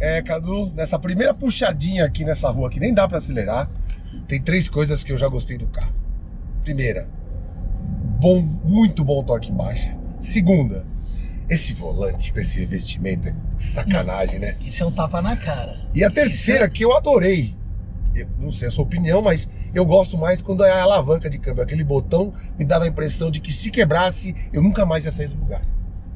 É, 0.00 0.22
Cadu, 0.22 0.72
nessa 0.74 0.98
primeira 0.98 1.34
puxadinha 1.34 2.06
aqui 2.06 2.24
nessa 2.24 2.48
rua 2.50 2.70
que 2.70 2.80
nem 2.80 2.94
dá 2.94 3.06
pra 3.06 3.18
acelerar, 3.18 3.68
tem 4.26 4.40
três 4.40 4.66
coisas 4.66 5.04
que 5.04 5.12
eu 5.12 5.16
já 5.16 5.28
gostei 5.28 5.58
do 5.58 5.66
carro. 5.66 5.92
Primeira, 6.64 7.06
bom, 8.18 8.40
muito 8.40 9.04
bom 9.04 9.22
torque 9.22 9.50
em 9.50 9.54
baixa. 9.54 9.94
Segunda, 10.18 10.86
esse 11.50 11.74
volante 11.74 12.32
com 12.32 12.40
esse 12.40 12.58
revestimento 12.60 13.28
é 13.28 13.34
sacanagem, 13.56 14.38
né? 14.38 14.56
Isso 14.62 14.82
é 14.82 14.86
um 14.86 14.92
tapa 14.92 15.20
na 15.20 15.36
cara. 15.36 15.76
E 15.94 16.02
a 16.02 16.10
terceira 16.10 16.68
que 16.70 16.82
eu 16.82 16.96
adorei, 16.96 17.54
eu 18.14 18.26
não 18.38 18.50
sei 18.50 18.68
a 18.68 18.70
sua 18.70 18.84
opinião, 18.84 19.20
mas 19.20 19.50
eu 19.74 19.84
gosto 19.84 20.16
mais 20.16 20.40
quando 20.40 20.64
é 20.64 20.70
a 20.70 20.82
alavanca 20.82 21.28
de 21.28 21.38
câmbio. 21.38 21.62
Aquele 21.62 21.84
botão 21.84 22.32
me 22.58 22.64
dava 22.64 22.84
a 22.84 22.88
impressão 22.88 23.30
de 23.30 23.40
que 23.40 23.52
se 23.52 23.70
quebrasse, 23.70 24.34
eu 24.52 24.62
nunca 24.62 24.86
mais 24.86 25.04
ia 25.04 25.12
sair 25.12 25.28
do 25.28 25.38
lugar. 25.38 25.62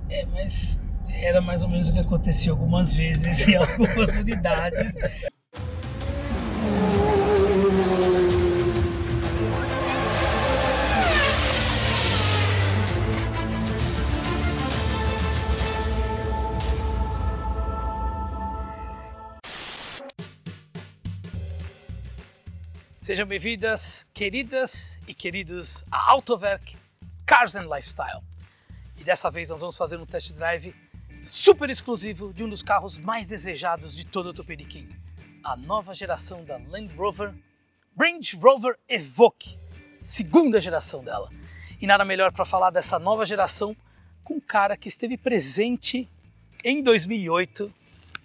É, 0.08 0.24
mas 0.32 0.78
era 1.22 1.40
mais 1.40 1.62
ou 1.62 1.68
menos 1.68 1.88
o 1.88 1.92
que 1.92 1.98
acontecia 1.98 2.52
algumas 2.52 2.92
vezes 2.92 3.46
em 3.46 3.56
algumas 3.56 4.10
unidades. 4.16 4.94
Sejam 22.98 23.26
bem-vindas, 23.26 24.06
queridas 24.14 24.98
e 25.06 25.12
queridos, 25.12 25.84
a 25.90 26.10
Autowerk 26.10 26.74
Cars 27.26 27.54
and 27.54 27.68
Lifestyle. 27.68 28.22
E 28.96 29.04
dessa 29.04 29.30
vez 29.30 29.50
nós 29.50 29.60
vamos 29.60 29.76
fazer 29.76 29.98
um 29.98 30.06
test 30.06 30.32
drive 30.32 30.74
super 31.24 31.70
exclusivo 31.70 32.32
de 32.32 32.44
um 32.44 32.48
dos 32.48 32.62
carros 32.62 32.98
mais 32.98 33.28
desejados 33.28 33.94
de 33.96 34.04
todo 34.04 34.28
o 34.30 34.34
Tupiniquim, 34.34 34.88
a 35.44 35.56
nova 35.56 35.94
geração 35.94 36.44
da 36.44 36.56
Land 36.56 36.94
Rover, 36.96 37.34
Range 37.98 38.36
Rover 38.36 38.76
Evoque, 38.88 39.58
segunda 40.00 40.60
geração 40.60 41.02
dela. 41.04 41.28
E 41.80 41.86
nada 41.86 42.04
melhor 42.04 42.32
para 42.32 42.44
falar 42.44 42.70
dessa 42.70 42.98
nova 42.98 43.26
geração 43.26 43.76
com 44.22 44.34
um 44.34 44.40
cara 44.40 44.76
que 44.76 44.88
esteve 44.88 45.16
presente 45.16 46.08
em 46.64 46.82
2008 46.82 47.72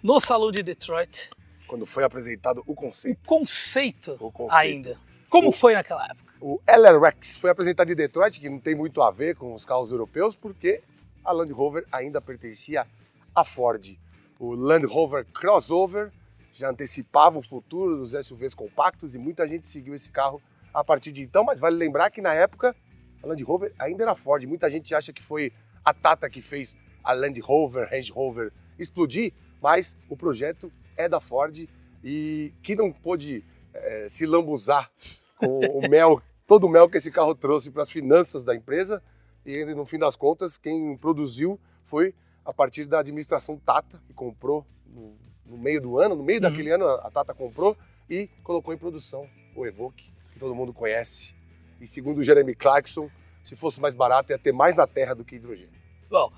no 0.02 0.18
Salão 0.18 0.50
de 0.50 0.62
Detroit, 0.62 1.30
Quando 1.66 1.84
foi 1.86 2.02
apresentado 2.04 2.62
o 2.66 2.72
o 2.72 2.74
conceito. 2.74 3.20
conceito, 3.26 4.16
O 4.18 4.30
conceito. 4.32 4.54
ainda. 4.56 4.98
Como 5.28 5.48
O- 5.50 5.52
foi 5.52 5.74
naquela 5.74 6.04
época? 6.06 6.30
O 6.40 6.58
LRX 6.66 7.36
foi 7.36 7.50
apresentado 7.50 7.92
em 7.92 7.94
Detroit, 7.94 8.40
que 8.40 8.48
não 8.48 8.58
tem 8.58 8.74
muito 8.74 9.02
a 9.02 9.10
ver 9.10 9.36
com 9.36 9.52
os 9.54 9.62
carros 9.64 9.92
europeus, 9.92 10.34
porque 10.34 10.80
a 11.24 11.32
Land 11.32 11.52
Rover 11.52 11.86
ainda 11.90 12.20
pertencia 12.20 12.86
à 13.34 13.44
Ford. 13.44 13.98
O 14.38 14.54
Land 14.54 14.86
Rover 14.86 15.26
Crossover 15.32 16.10
já 16.52 16.70
antecipava 16.70 17.38
o 17.38 17.42
futuro 17.42 17.96
dos 17.96 18.12
SUVs 18.26 18.54
compactos 18.54 19.14
e 19.14 19.18
muita 19.18 19.46
gente 19.46 19.66
seguiu 19.66 19.94
esse 19.94 20.10
carro 20.10 20.42
a 20.72 20.82
partir 20.84 21.12
de 21.12 21.22
então, 21.22 21.44
mas 21.44 21.58
vale 21.58 21.76
lembrar 21.76 22.10
que 22.10 22.20
na 22.20 22.34
época 22.34 22.74
a 23.22 23.26
Land 23.26 23.42
Rover 23.42 23.72
ainda 23.78 24.04
era 24.04 24.14
Ford. 24.14 24.44
Muita 24.46 24.70
gente 24.70 24.94
acha 24.94 25.12
que 25.12 25.22
foi 25.22 25.52
a 25.84 25.92
Tata 25.92 26.28
que 26.28 26.40
fez 26.40 26.76
a 27.02 27.12
Land 27.12 27.40
Rover, 27.40 27.88
Range 27.88 28.10
Rover 28.12 28.52
explodir, 28.78 29.32
mas 29.60 29.96
o 30.08 30.16
projeto 30.16 30.72
é 30.96 31.08
da 31.08 31.20
Ford 31.20 31.68
e 32.02 32.52
que 32.62 32.74
não 32.74 32.92
pôde 32.92 33.44
eh, 33.74 34.06
se 34.08 34.26
lambuzar 34.26 34.90
com 35.36 35.58
o 35.58 35.88
mel, 35.88 36.20
todo 36.46 36.66
o 36.66 36.68
mel 36.68 36.88
que 36.88 36.98
esse 36.98 37.10
carro 37.10 37.34
trouxe 37.34 37.70
para 37.70 37.82
as 37.82 37.90
finanças 37.90 38.44
da 38.44 38.54
empresa. 38.54 39.02
E 39.44 39.64
no 39.74 39.84
fim 39.84 39.98
das 39.98 40.16
contas, 40.16 40.58
quem 40.58 40.96
produziu 40.96 41.58
foi 41.84 42.14
a 42.44 42.52
partir 42.52 42.84
da 42.84 43.00
administração 43.00 43.56
Tata, 43.58 44.00
que 44.06 44.12
comprou 44.12 44.66
no, 44.86 45.16
no 45.46 45.58
meio 45.58 45.80
do 45.80 45.98
ano, 45.98 46.14
no 46.14 46.22
meio 46.22 46.38
Uhum. 46.42 46.48
daquele 46.50 46.70
ano, 46.70 46.86
a 46.86 47.10
Tata 47.10 47.34
comprou 47.34 47.76
e 48.08 48.28
colocou 48.42 48.72
em 48.74 48.78
produção 48.78 49.28
o 49.54 49.66
Evoque, 49.66 50.12
que 50.32 50.38
todo 50.38 50.54
mundo 50.54 50.72
conhece. 50.72 51.34
E 51.80 51.86
segundo 51.86 52.22
Jeremy 52.22 52.54
Clarkson, 52.54 53.10
se 53.42 53.56
fosse 53.56 53.80
mais 53.80 53.94
barato, 53.94 54.32
ia 54.32 54.38
ter 54.38 54.52
mais 54.52 54.76
na 54.76 54.86
terra 54.86 55.14
do 55.14 55.24
que 55.24 55.36
hidrogênio. 55.36 55.80
Bom, 56.10 56.30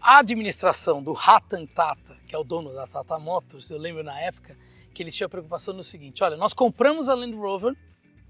a 0.00 0.18
administração 0.18 1.02
do 1.02 1.12
Ratan 1.12 1.66
Tata, 1.66 2.16
que 2.26 2.34
é 2.34 2.38
o 2.38 2.44
dono 2.44 2.72
da 2.72 2.86
Tata 2.86 3.18
Motors, 3.18 3.70
eu 3.70 3.78
lembro 3.78 4.02
na 4.02 4.18
época 4.20 4.56
que 4.92 5.02
eles 5.02 5.14
tinham 5.16 5.26
a 5.26 5.30
preocupação 5.30 5.72
no 5.74 5.82
seguinte: 5.82 6.22
olha, 6.22 6.36
nós 6.36 6.52
compramos 6.52 7.08
a 7.08 7.14
Land 7.14 7.34
Rover, 7.36 7.74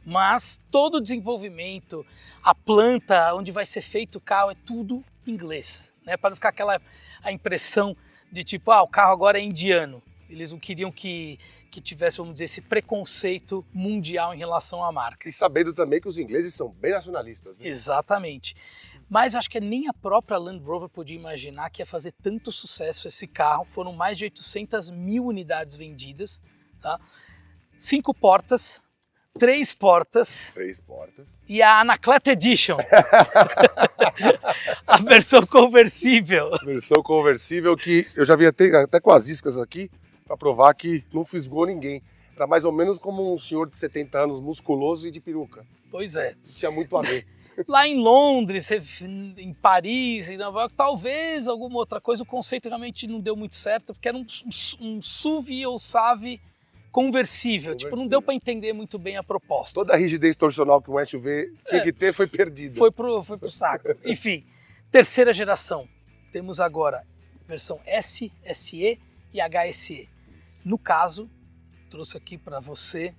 mas 0.05 0.61
todo 0.71 0.97
o 0.97 1.01
desenvolvimento, 1.01 2.05
a 2.43 2.55
planta 2.55 3.35
onde 3.35 3.53
vai 3.53 3.67
ser 3.67 3.83
feito 3.83 4.17
o 4.17 4.21
carro 4.21 4.51
é 4.51 4.57
tudo 4.67 5.05
inglês, 5.27 5.93
né? 6.05 6.17
Para 6.17 6.31
não 6.31 6.37
ficar 6.37 6.49
aquela 6.49 6.81
a 7.23 7.31
impressão 7.31 7.97
de 8.31 8.43
tipo, 8.43 8.71
ah, 8.71 8.83
o 8.83 8.89
carro 8.89 9.13
agora 9.13 9.39
é 9.39 9.43
indiano. 9.43 10.03
Eles 10.29 10.51
não 10.51 10.59
queriam 10.59 10.91
que, 10.91 11.39
que 11.71 11.79
tivesse, 11.79 12.17
vamos 12.17 12.33
dizer, 12.33 12.45
esse 12.45 12.63
preconceito 12.63 13.65
mundial 13.73 14.35
em 14.35 14.39
relação 14.39 14.83
à 14.83 14.91
marca. 14.91 15.29
E 15.29 15.33
sabendo 15.33 15.75
também 15.75 16.01
que 16.01 16.09
os 16.09 16.19
ingleses 16.19 16.55
são 16.55 16.71
bem 16.71 16.93
nacionalistas. 16.93 17.59
Né? 17.59 17.69
Exatamente. 17.69 18.57
Mas 19.11 19.34
acho 19.34 19.51
que 19.51 19.61
nem 19.61 19.89
a 19.89 19.93
própria 19.93 20.39
Land 20.39 20.65
Rover 20.65 20.89
podia 20.89 21.19
imaginar 21.19 21.69
que 21.69 21.83
ia 21.83 21.87
fazer 21.87 22.13
tanto 22.23 22.51
sucesso 22.51 23.07
esse 23.07 23.27
carro. 23.27 23.67
Foram 23.67 23.93
mais 23.93 24.17
de 24.17 24.25
800 24.25 24.89
mil 24.89 25.27
unidades 25.27 25.77
vendidas. 25.77 26.43
Tá? 26.81 26.99
Cinco 27.77 28.15
portas, 28.15 28.81
três 29.38 29.72
portas 29.72 30.50
Três 30.54 30.81
portas. 30.81 31.28
e 31.48 31.62
a 31.62 31.81
Anaclet 31.81 32.31
Edition. 32.31 32.78
a 34.87 34.98
versão 34.98 35.44
conversível. 35.47 36.50
Versão 36.65 37.03
conversível 37.03 37.76
que 37.76 38.06
eu 38.15 38.25
já 38.25 38.37
vi 38.37 38.47
até, 38.47 38.75
até 38.76 39.00
com 39.00 39.10
as 39.10 39.28
iscas 39.28 39.59
aqui 39.59 39.91
para 40.26 40.37
provar 40.37 40.75
que 40.75 41.04
não 41.12 41.25
fisgou 41.25 41.66
ninguém. 41.66 42.03
Era 42.37 42.47
mais 42.47 42.65
ou 42.65 42.72
menos 42.72 42.98
como 42.98 43.32
um 43.32 43.38
senhor 43.38 43.69
de 43.69 43.76
70 43.76 44.19
anos, 44.19 44.41
musculoso 44.41 45.06
e 45.06 45.10
de 45.10 45.21
peruca. 45.21 45.65
Pois 45.91 46.16
é. 46.16 46.34
Tinha 46.56 46.71
muito 46.71 46.97
a 46.97 47.03
ver. 47.03 47.26
Lá 47.69 47.87
em 47.87 47.98
Londres, 47.98 48.71
em 49.37 49.53
Paris, 49.53 50.31
em 50.31 50.38
Nova 50.38 50.60
York, 50.60 50.75
talvez 50.75 51.47
alguma 51.47 51.76
outra 51.76 52.00
coisa, 52.00 52.22
o 52.22 52.26
conceito 52.26 52.66
realmente 52.66 53.06
não 53.06 53.21
deu 53.21 53.37
muito 53.37 53.54
certo, 53.54 53.92
porque 53.92 54.09
era 54.09 54.16
um, 54.16 54.25
um 54.81 55.03
SUV 55.03 55.66
ou 55.66 55.78
SAV 55.78 56.41
conversível. 56.92 57.75
Tipo, 57.75 57.97
não 57.97 58.06
deu 58.06 58.20
para 58.22 58.34
entender 58.34 58.72
muito 58.72 58.98
bem 58.98 59.16
a 59.16 59.22
proposta. 59.22 59.75
Toda 59.75 59.94
a 59.94 59.97
rigidez 59.97 60.36
torsional 60.36 60.80
que 60.80 60.91
um 60.91 61.04
SUV 61.04 61.53
tinha 61.66 61.80
É. 61.80 61.84
que 61.84 61.92
ter 61.92 62.12
foi 62.12 62.26
perdida. 62.26 62.76
Foi 62.76 62.92
pro, 62.92 63.22
foi 63.22 63.38
pro 63.38 63.50
saco. 63.50 63.88
Enfim, 64.04 64.47
terceira 64.91 65.32
geração. 65.32 65.88
Temos 66.30 66.60
agora 66.60 67.04
versão 67.48 67.80
S, 67.84 68.30
SE 68.54 69.00
e 69.32 69.41
HSE. 69.41 70.08
No 70.64 70.78
caso, 70.78 71.28
trouxe 71.91 72.16
aqui 72.16 72.38
para 72.38 72.60
você 72.60 73.14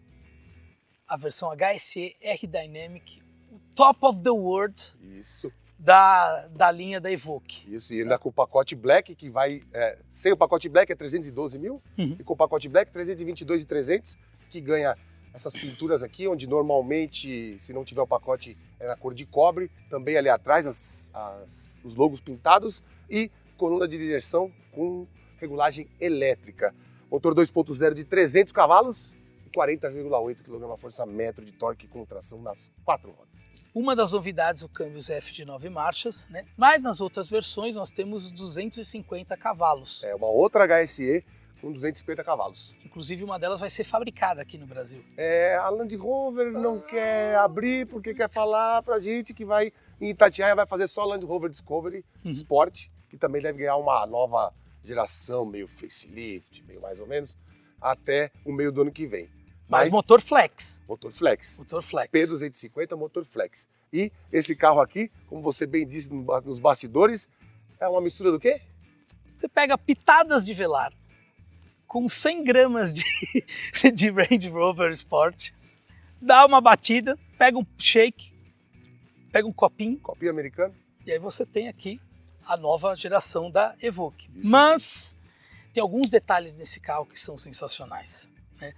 a 1.07 1.17
versão 1.17 1.49
HSE 1.51 2.15
R 2.21 2.47
Dynamic, 2.47 3.21
o 3.51 3.59
top 3.75 3.99
of 4.03 4.19
the 4.21 4.31
world 4.31 4.81
Isso, 5.19 5.51
da, 5.83 6.47
da 6.47 6.71
linha 6.71 7.01
da 7.01 7.11
Evoque. 7.11 7.63
isso. 7.73 7.93
E 7.93 8.01
ainda 8.01 8.17
com 8.17 8.29
o 8.29 8.31
pacote 8.31 8.75
Black, 8.75 9.13
que 9.15 9.29
vai. 9.29 9.61
é, 9.73 9.97
sem 10.09 10.31
o 10.31 10.37
pacote 10.37 10.69
Black 10.69 10.91
é 10.91 10.95
312 10.95 11.59
mil, 11.59 11.81
Uhum. 11.97 12.15
e 12.19 12.23
com 12.23 12.33
o 12.33 12.37
pacote 12.37 12.69
Black 12.69 12.91
322,300, 12.91 14.17
que 14.49 14.61
ganha 14.61 14.95
essas 15.33 15.53
pinturas 15.53 16.03
aqui, 16.03 16.27
onde 16.27 16.47
normalmente, 16.47 17.57
se 17.59 17.73
não 17.73 17.83
tiver 17.83 18.01
o 18.01 18.07
pacote, 18.07 18.57
é 18.79 18.87
na 18.87 18.95
cor 18.95 19.13
de 19.13 19.25
cobre. 19.25 19.69
Também 19.89 20.15
ali 20.15 20.29
atrás, 20.29 20.65
as- 20.67 21.09
as- 21.13 21.81
os 21.83 21.95
logos 21.95 22.21
pintados. 22.21 22.81
E 23.09 23.29
coluna 23.57 23.87
de 23.87 23.97
direção 23.97 24.51
com 24.71 25.05
regulagem 25.39 25.87
elétrica. 25.99 26.73
Motor 27.11 27.33
2.0 27.35 27.93
de 27.93 28.03
300 28.05 28.53
cavalos 28.53 29.15
e 29.53 29.57
40,8 29.79 30.41
kgfm 30.41 31.41
de 31.45 31.51
torque 31.51 31.87
com 31.87 32.03
tração 32.05 32.41
nas 32.41 32.71
quatro 32.83 33.11
rodas. 33.11 33.49
Uma 33.73 33.95
das 33.95 34.11
novidades, 34.11 34.63
o 34.63 34.69
câmbio 34.69 34.99
F 34.99 35.31
de 35.33 35.45
9 35.45 35.69
marchas, 35.69 36.27
né? 36.29 36.45
Mas 36.57 36.81
nas 36.81 36.99
outras 37.01 37.29
versões 37.29 37.75
nós 37.75 37.91
temos 37.91 38.31
250 38.31 39.37
cavalos. 39.37 40.03
É 40.03 40.15
uma 40.15 40.27
outra 40.27 40.65
HSE 40.65 41.23
com 41.61 41.71
250 41.71 42.23
cavalos. 42.23 42.75
Inclusive 42.83 43.23
uma 43.23 43.39
delas 43.39 43.59
vai 43.59 43.69
ser 43.69 43.83
fabricada 43.83 44.41
aqui 44.41 44.57
no 44.57 44.65
Brasil. 44.67 45.03
É, 45.15 45.55
a 45.55 45.69
Land 45.69 45.95
Rover 45.95 46.51
não 46.51 46.79
quer 46.79 47.35
abrir 47.37 47.87
porque 47.87 48.13
quer 48.13 48.29
falar 48.29 48.81
pra 48.83 48.99
gente 48.99 49.33
que 49.33 49.45
vai 49.45 49.71
em 50.01 50.09
Itatiaia 50.09 50.55
vai 50.55 50.65
fazer 50.65 50.87
só 50.87 51.05
Land 51.05 51.25
Rover 51.25 51.49
Discovery 51.49 52.03
Uhum. 52.25 52.31
Sport, 52.31 52.87
que 53.09 53.17
também 53.17 53.41
deve 53.41 53.59
ganhar 53.59 53.77
uma 53.77 54.05
nova 54.05 54.53
geração, 54.83 55.45
meio 55.45 55.67
facelift, 55.67 56.63
meio 56.67 56.81
mais 56.81 56.99
ou 56.99 57.07
menos, 57.07 57.37
até 57.79 58.31
o 58.45 58.51
meio 58.51 58.71
do 58.71 58.81
ano 58.81 58.91
que 58.91 59.05
vem. 59.05 59.29
Mas, 59.73 59.87
Mas 59.87 59.93
motor 59.93 60.21
flex. 60.21 60.79
motor 60.87 61.11
flex. 61.11 61.57
Motor 61.57 61.81
flex. 61.81 62.11
P250 62.11 62.95
motor 62.95 63.25
flex. 63.25 63.67
E 63.91 64.11
esse 64.31 64.55
carro 64.55 64.79
aqui, 64.79 65.09
como 65.27 65.41
você 65.41 65.65
bem 65.65 65.87
disse 65.87 66.11
nos 66.13 66.59
bastidores, 66.59 67.27
é 67.79 67.87
uma 67.87 67.99
mistura 67.99 68.31
do 68.31 68.39
quê? 68.39 68.61
Você 69.35 69.47
pega 69.47 69.77
pitadas 69.77 70.45
de 70.45 70.53
velar 70.53 70.93
com 71.87 72.07
100 72.07 72.43
gramas 72.43 72.93
de, 72.93 73.03
de 73.93 74.09
Range 74.11 74.49
Rover 74.49 74.91
Sport, 74.91 75.51
dá 76.21 76.45
uma 76.45 76.61
batida, 76.61 77.17
pega 77.37 77.57
um 77.57 77.65
shake, 77.77 78.33
pega 79.31 79.47
um 79.47 79.53
copinho 79.53 79.99
Copinho 79.99 80.31
americano? 80.31 80.73
e 81.05 81.11
aí 81.11 81.19
você 81.19 81.45
tem 81.45 81.67
aqui 81.67 81.99
a 82.47 82.55
nova 82.57 82.95
geração 82.95 83.49
da 83.49 83.75
Evoque. 83.81 84.29
Isso 84.35 84.49
Mas 84.49 85.15
tem 85.73 85.81
alguns 85.81 86.09
detalhes 86.09 86.57
nesse 86.57 86.79
carro 86.79 87.05
que 87.05 87.19
são 87.19 87.37
sensacionais. 87.37 88.31
Né? 88.59 88.73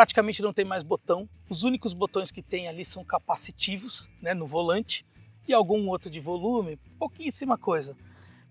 Praticamente 0.00 0.40
não 0.40 0.50
tem 0.50 0.64
mais 0.64 0.82
botão, 0.82 1.28
os 1.46 1.62
únicos 1.62 1.92
botões 1.92 2.30
que 2.30 2.40
tem 2.40 2.68
ali 2.68 2.86
são 2.86 3.04
capacitivos 3.04 4.08
né, 4.22 4.32
no 4.32 4.46
volante 4.46 5.04
e 5.46 5.52
algum 5.52 5.86
outro 5.90 6.08
de 6.08 6.18
volume, 6.18 6.78
pouquíssima 6.98 7.58
coisa. 7.58 7.94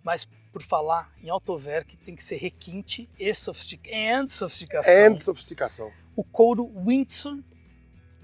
Mas 0.03 0.25
por 0.53 0.61
falar 0.61 1.11
em 1.23 1.27
Autoverk 1.27 1.97
tem 2.05 2.15
que 2.15 2.23
ser 2.23 2.35
requinte 2.35 3.09
e 3.17 3.33
sofistica 3.33 3.89
and 3.91 4.27
sofisticação. 4.27 4.93
And 4.93 5.17
sofisticação. 5.17 5.91
O 6.15 6.23
couro 6.23 6.71
Windsor, 6.85 7.43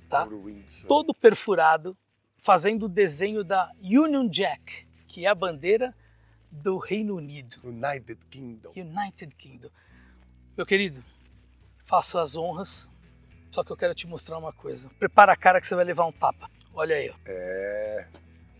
tá? 0.07 0.21
Couro 0.27 0.43
Windsor. 0.43 0.87
todo 0.87 1.11
perfurado, 1.11 1.97
fazendo 2.37 2.85
o 2.85 2.89
desenho 2.89 3.43
da 3.43 3.71
Union 3.81 4.29
Jack, 4.29 4.87
que 5.07 5.25
é 5.25 5.29
a 5.29 5.33
bandeira 5.33 5.95
do 6.51 6.77
Reino 6.77 7.15
Unido. 7.15 7.55
United 7.63 8.23
Kingdom. 8.27 8.71
United 8.75 9.35
Kingdom. 9.35 9.71
Meu 10.55 10.63
querido, 10.63 11.03
faço 11.79 12.19
as 12.19 12.35
honras, 12.35 12.91
só 13.55 13.63
que 13.63 13.71
eu 13.71 13.77
quero 13.77 13.95
te 13.95 14.05
mostrar 14.05 14.37
uma 14.37 14.51
coisa. 14.51 14.89
Prepara 14.99 15.31
a 15.31 15.35
cara 15.37 15.61
que 15.61 15.65
você 15.67 15.75
vai 15.75 15.85
levar 15.85 16.05
um 16.05 16.11
tapa. 16.11 16.49
Olha 16.73 16.93
aí, 16.93 17.09
ó. 17.09 17.13
É. 17.25 18.05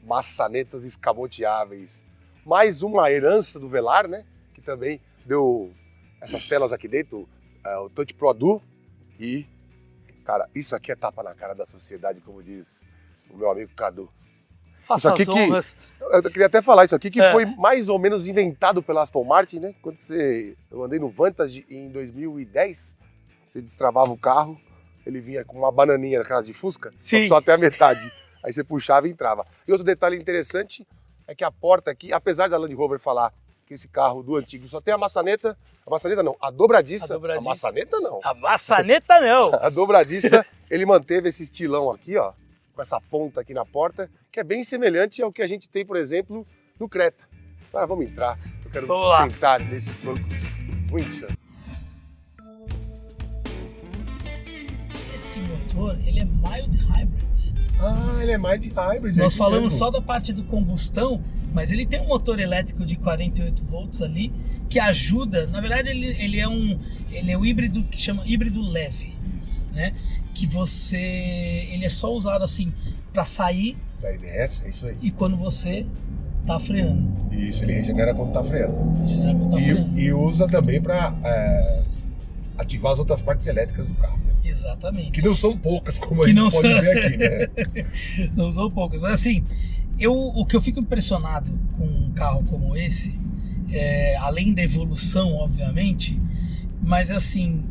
Maçanetas 0.03 0.83
escamoteáveis. 0.85 2.05
Mais 2.45 2.81
uma 2.81 3.11
herança 3.11 3.59
do 3.59 3.67
Velar, 3.67 4.07
né? 4.07 4.23
Que 4.53 4.61
também 4.61 5.01
deu 5.25 5.69
essas 6.21 6.45
telas 6.45 6.71
aqui 6.71 6.87
dentro, 6.87 7.27
é, 7.65 7.77
o 7.77 7.89
Touch 7.89 8.13
Pro 8.13 8.33
Duo. 8.33 8.61
E, 9.19 9.45
cara, 10.23 10.47
isso 10.55 10.73
aqui 10.75 10.93
é 10.93 10.95
tapa 10.95 11.21
na 11.21 11.35
cara 11.35 11.53
da 11.53 11.65
sociedade, 11.65 12.21
como 12.21 12.41
diz 12.41 12.85
o 13.29 13.35
meu 13.35 13.51
amigo 13.51 13.73
Cadu. 13.75 14.09
Faça 14.79 15.11
aqui 15.11 15.23
as 15.23 15.27
que- 15.27 15.33
honras. 15.33 15.77
Eu 15.99 16.23
queria 16.31 16.45
até 16.45 16.61
falar 16.61 16.85
isso 16.85 16.95
aqui, 16.95 17.09
que 17.11 17.19
É. 17.19 17.31
foi 17.33 17.45
mais 17.45 17.89
ou 17.89 17.99
menos 17.99 18.27
inventado 18.27 18.81
pela 18.81 19.01
Aston 19.01 19.25
Martin, 19.25 19.59
né? 19.59 19.75
Quando 19.81 19.97
você. 19.97 20.55
Eu 20.71 20.83
andei 20.85 20.99
no 20.99 21.09
Vantage 21.09 21.65
em 21.69 21.89
2010, 21.89 22.95
você 23.43 23.61
destravava 23.61 24.11
o 24.11 24.17
carro, 24.17 24.57
ele 25.05 25.19
vinha 25.19 25.45
com 25.45 25.57
uma 25.57 25.71
bananinha 25.71 26.19
naquelas 26.19 26.45
de 26.45 26.53
Fusca, 26.53 26.91
só 26.91 26.97
Sim. 26.97 27.27
só 27.27 27.37
até 27.37 27.53
a 27.53 27.57
metade. 27.57 28.11
Aí 28.43 28.51
você 28.51 28.63
puxava 28.63 29.07
e 29.07 29.11
entrava. 29.11 29.45
E 29.67 29.71
outro 29.71 29.85
detalhe 29.85 30.15
interessante 30.17 30.87
é 31.27 31.33
que 31.33 31.43
a 31.43 31.51
porta 31.51 31.91
aqui, 31.91 32.13
apesar 32.13 32.47
da 32.47 32.57
Land 32.57 32.73
Rover 32.75 32.99
falar 32.99 33.33
que 33.65 33.73
esse 33.73 33.87
carro 33.87 34.21
do 34.21 34.35
antigo 34.35 34.67
só 34.67 34.79
tem 34.79 34.93
a 34.93 34.97
maçaneta, 34.97 35.57
a 35.85 35.89
maçaneta 35.89 36.21
não, 36.21 36.35
a 36.39 36.51
dobradiça. 36.51 37.05
A 37.05 37.17
dobradiça. 37.17 37.49
maçaneta 37.49 37.99
não. 37.99 38.19
A 38.23 38.33
maçaneta 38.33 39.19
não. 39.19 39.53
A 39.59 39.69
dobradiça, 39.69 40.45
ele 40.69 40.85
manteve 40.85 41.29
esse 41.29 41.43
estilão 41.43 41.89
aqui, 41.89 42.15
ó, 42.17 42.33
com 42.73 42.81
essa 42.81 43.01
ponta 43.01 43.41
aqui 43.41 43.53
na 43.53 43.65
porta, 43.65 44.09
que 44.31 44.39
é 44.39 44.43
bem 44.43 44.63
semelhante 44.63 45.21
ao 45.23 45.31
que 45.31 45.41
a 45.41 45.47
gente 45.47 45.67
tem, 45.69 45.85
por 45.85 45.97
exemplo, 45.97 46.45
no 46.79 46.87
Creta. 46.87 47.27
Agora 47.69 47.87
vamos 47.87 48.05
entrar, 48.05 48.37
eu 48.63 48.71
quero 48.71 48.87
sentar 49.17 49.59
nesses 49.59 49.99
bancos 49.99 50.41
Windsor. 50.91 51.29
Motor, 55.75 55.97
ele 56.05 56.19
é 56.19 56.25
mild 56.25 56.77
hybrid. 56.77 57.55
Ah, 57.79 58.19
ele 58.21 58.31
é 58.31 58.37
mais 58.37 58.59
de 58.59 58.69
hybrid. 58.69 59.17
Nós 59.17 59.35
falamos 59.35 59.73
só 59.73 59.91
da 59.91 60.01
parte 60.01 60.31
do 60.31 60.43
combustão, 60.43 61.21
mas 61.53 61.71
ele 61.71 61.85
tem 61.85 62.01
um 62.01 62.07
motor 62.07 62.39
elétrico 62.39 62.85
de 62.85 62.95
48 62.95 63.63
volts 63.65 64.01
ali 64.01 64.33
que 64.69 64.79
ajuda. 64.79 65.45
Na 65.47 65.59
verdade, 65.59 65.89
ele, 65.89 66.07
ele 66.19 66.39
é 66.39 66.47
um 66.47 66.79
ele 67.11 67.31
é 67.31 67.37
o 67.37 67.45
híbrido 67.45 67.83
que 67.83 68.01
chama 68.01 68.23
híbrido 68.25 68.61
leve, 68.61 69.13
Isso, 69.39 69.65
né? 69.73 69.93
Que 70.33 70.47
você 70.47 70.97
ele 70.97 71.85
é 71.85 71.89
só 71.89 72.13
usado 72.13 72.43
assim 72.43 72.73
para 73.13 73.25
sair 73.25 73.77
da 74.01 74.13
inércia, 74.13 74.65
é 74.65 74.69
isso 74.69 74.85
aí. 74.87 74.97
e 75.01 75.11
quando 75.11 75.37
você 75.37 75.85
tá 76.45 76.59
freando. 76.59 77.11
Isso, 77.31 77.63
ele 77.63 77.73
regenera 77.73 78.13
quando 78.13 78.31
tá 78.31 78.43
freando. 78.43 79.07
Geralmente 79.07 79.49
tá 79.49 79.57
freando. 79.57 79.99
E, 79.99 80.03
e 80.03 80.13
usa 80.13 80.47
também 80.47 80.81
para 80.81 81.13
ativar 82.57 82.91
as 82.93 82.99
outras 82.99 83.21
partes 83.21 83.47
elétricas 83.47 83.87
do 83.87 83.93
carro. 83.95 84.17
né? 84.19 84.33
Exatamente. 84.43 85.11
Que 85.11 85.21
não 85.25 85.33
são 85.35 85.57
poucas, 85.57 85.97
como 85.99 86.21
a 86.21 86.25
Que 86.25 86.31
gente 86.31 86.41
não 86.41 86.49
pode 86.49 86.67
são- 86.71 86.79
ver 86.81 86.97
aqui, 86.97 87.17
né? 87.17 87.85
Não 88.35 88.45
usou 88.47 88.69
poucos, 88.71 88.99
mas 88.99 89.11
assim, 89.13 89.43
eu, 89.99 90.13
o 90.13 90.45
que 90.45 90.55
eu 90.55 90.61
fico 90.61 90.79
impressionado 90.79 91.51
com 91.73 91.83
um 91.85 92.11
carro 92.11 92.43
como 92.45 92.75
esse, 92.77 93.17
é, 93.71 94.15
além 94.17 94.53
da 94.53 94.61
evolução, 94.61 95.33
obviamente, 95.35 96.19
mas 96.81 97.11
assim, 97.11 97.63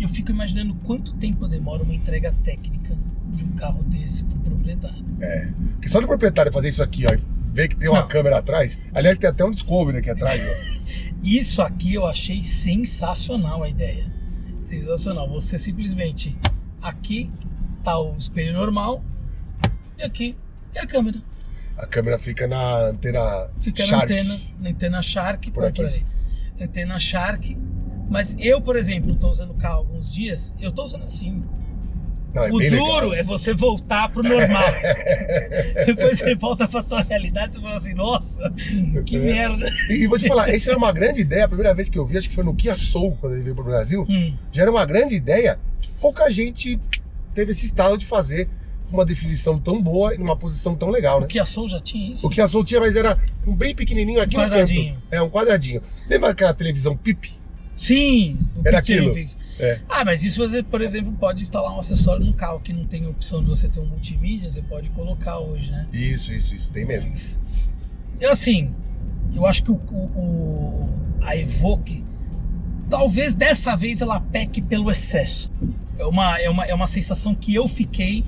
eu 0.00 0.08
fico 0.08 0.30
imaginando 0.30 0.74
quanto 0.84 1.12
tempo 1.14 1.46
demora 1.46 1.82
uma 1.82 1.94
entrega 1.94 2.32
técnica 2.42 2.96
de 3.34 3.44
um 3.44 3.52
carro 3.52 3.82
desse 3.84 4.24
pro 4.24 4.38
proprietário. 4.38 5.04
É. 5.20 5.48
Porque 5.74 5.88
só 5.88 6.00
do 6.00 6.06
proprietário 6.06 6.50
fazer 6.52 6.68
isso 6.68 6.82
aqui, 6.82 7.04
ó, 7.06 7.16
ver 7.44 7.68
que 7.68 7.76
tem 7.76 7.88
uma 7.90 8.00
Não. 8.00 8.08
câmera 8.08 8.38
atrás. 8.38 8.78
Aliás, 8.94 9.18
tem 9.18 9.28
até 9.28 9.44
um 9.44 9.50
Discovery 9.50 9.98
aqui 9.98 10.10
atrás, 10.10 10.40
ó. 10.46 10.72
Isso 11.22 11.62
aqui 11.62 11.94
eu 11.94 12.04
achei 12.06 12.42
sensacional 12.42 13.62
a 13.62 13.68
ideia. 13.68 14.11
Sensacional. 14.80 15.28
Você 15.28 15.58
simplesmente 15.58 16.34
aqui 16.80 17.30
tá 17.84 17.98
o 17.98 18.16
espelho 18.16 18.54
normal 18.54 19.04
e 19.98 20.02
aqui 20.02 20.34
é 20.74 20.80
a 20.80 20.86
câmera. 20.86 21.20
A 21.76 21.86
câmera 21.86 22.18
fica 22.18 22.46
na 22.46 22.86
antena 22.88 23.50
Fica 23.60 23.84
Shark. 23.84 24.12
na 24.12 24.20
antena, 24.20 24.40
na 24.58 24.70
antena 24.70 25.02
Shark, 25.02 25.50
Por 25.50 25.70
põe 25.72 25.86
aqui. 25.88 26.04
Antena 26.60 26.98
Shark. 26.98 27.56
Mas 28.08 28.36
eu, 28.38 28.60
por 28.60 28.76
exemplo, 28.76 29.14
tô 29.14 29.28
usando 29.28 29.50
o 29.50 29.54
carro 29.54 29.78
alguns 29.78 30.12
dias, 30.12 30.54
eu 30.60 30.72
tô 30.72 30.84
usando 30.84 31.04
assim. 31.04 31.44
Não, 32.34 32.44
é 32.44 32.48
o 32.48 32.58
duro 32.58 33.08
legal. 33.10 33.14
é 33.14 33.22
você 33.22 33.52
voltar 33.52 34.08
pro 34.10 34.22
normal. 34.22 34.72
Depois 35.86 36.18
você 36.18 36.34
volta 36.34 36.66
pra 36.66 36.82
tua 36.82 37.02
realidade 37.02 37.52
e 37.52 37.54
você 37.56 37.60
fala 37.60 37.76
assim, 37.76 37.94
nossa, 37.94 38.50
que 39.04 39.16
É. 39.16 39.18
merda. 39.18 39.70
E, 39.90 40.02
e 40.02 40.06
vou 40.06 40.18
te 40.18 40.26
falar, 40.26 40.48
essa 40.48 40.70
era 40.70 40.78
uma 40.78 40.92
grande 40.92 41.20
ideia. 41.20 41.44
A 41.44 41.48
primeira 41.48 41.74
vez 41.74 41.88
que 41.88 41.98
eu 41.98 42.06
vi, 42.06 42.16
acho 42.16 42.28
que 42.28 42.34
foi 42.34 42.44
no 42.44 42.54
Kia 42.54 42.74
Soul, 42.76 43.16
quando 43.20 43.34
ele 43.34 43.42
veio 43.42 43.54
pro 43.54 43.64
Brasil. 43.64 44.06
Hum, 44.08 44.34
Já 44.50 44.62
era 44.62 44.70
uma 44.70 44.84
grande 44.86 45.14
ideia 45.14 45.58
que 45.80 45.90
pouca 46.00 46.30
gente 46.30 46.80
teve 47.34 47.52
esse 47.52 47.66
estalo 47.66 47.96
de 47.98 48.06
fazer 48.06 48.48
uma 48.90 49.04
definição 49.06 49.58
tão 49.58 49.82
boa 49.82 50.14
e 50.14 50.18
numa 50.18 50.36
posição 50.36 50.74
tão 50.74 50.90
legal, 50.90 51.18
né? 51.18 51.24
o 51.24 51.28
Kia 51.28 51.46
Soul 51.46 51.66
já 51.68 51.80
tinha 51.80 52.12
isso? 52.12 52.26
O 52.26 52.30
Kia 52.30 52.46
Soul 52.46 52.62
tinha, 52.62 52.78
mas 52.78 52.94
era 52.94 53.16
um 53.46 53.56
bem 53.56 53.74
pequenininho 53.74 54.20
aqui 54.20 54.36
Um 54.36 54.40
no 54.40 54.44
quadradinho. 54.46 54.94
canto. 54.94 55.02
É, 55.10 55.22
um 55.22 55.30
quadradinho. 55.30 55.82
Lembra 56.10 56.30
aquela 56.30 56.52
televisão 56.52 56.94
PIP? 56.94 57.32
Sim. 57.74 58.38
o 58.54 58.68
Era 58.68 58.78
aquilo. 58.80 59.14
É. 59.58 59.80
Ah, 59.88 60.04
mas 60.04 60.24
isso 60.24 60.38
você, 60.38 60.62
por 60.62 60.80
exemplo, 60.80 61.12
pode 61.12 61.42
instalar 61.42 61.74
um 61.74 61.78
acessório 61.80 62.24
no 62.24 62.32
carro 62.32 62.60
que 62.60 62.72
não 62.72 62.84
tem 62.84 63.06
opção 63.06 63.40
de 63.42 63.48
você 63.48 63.68
ter 63.68 63.80
um 63.80 63.86
multimídia, 63.86 64.50
você 64.50 64.62
pode 64.62 64.88
colocar 64.90 65.38
hoje, 65.38 65.70
né? 65.70 65.86
Isso, 65.92 66.32
isso, 66.32 66.54
isso, 66.54 66.70
tem 66.72 66.84
mesmo. 66.84 67.10
Mas, 67.10 67.38
eu 68.20 68.30
assim, 68.30 68.74
eu 69.34 69.46
acho 69.46 69.62
que 69.62 69.70
o, 69.70 69.74
o- 69.74 70.86
a 71.22 71.36
Evoque, 71.36 72.04
talvez 72.88 73.34
dessa 73.34 73.76
vez 73.76 74.00
ela 74.00 74.20
peque 74.20 74.60
pelo 74.60 74.90
excesso. 74.90 75.50
É 75.98 76.04
uma, 76.04 76.38
é 76.40 76.48
uma, 76.50 76.66
é 76.66 76.74
uma 76.74 76.86
sensação 76.86 77.34
que 77.34 77.54
eu 77.54 77.68
fiquei 77.68 78.24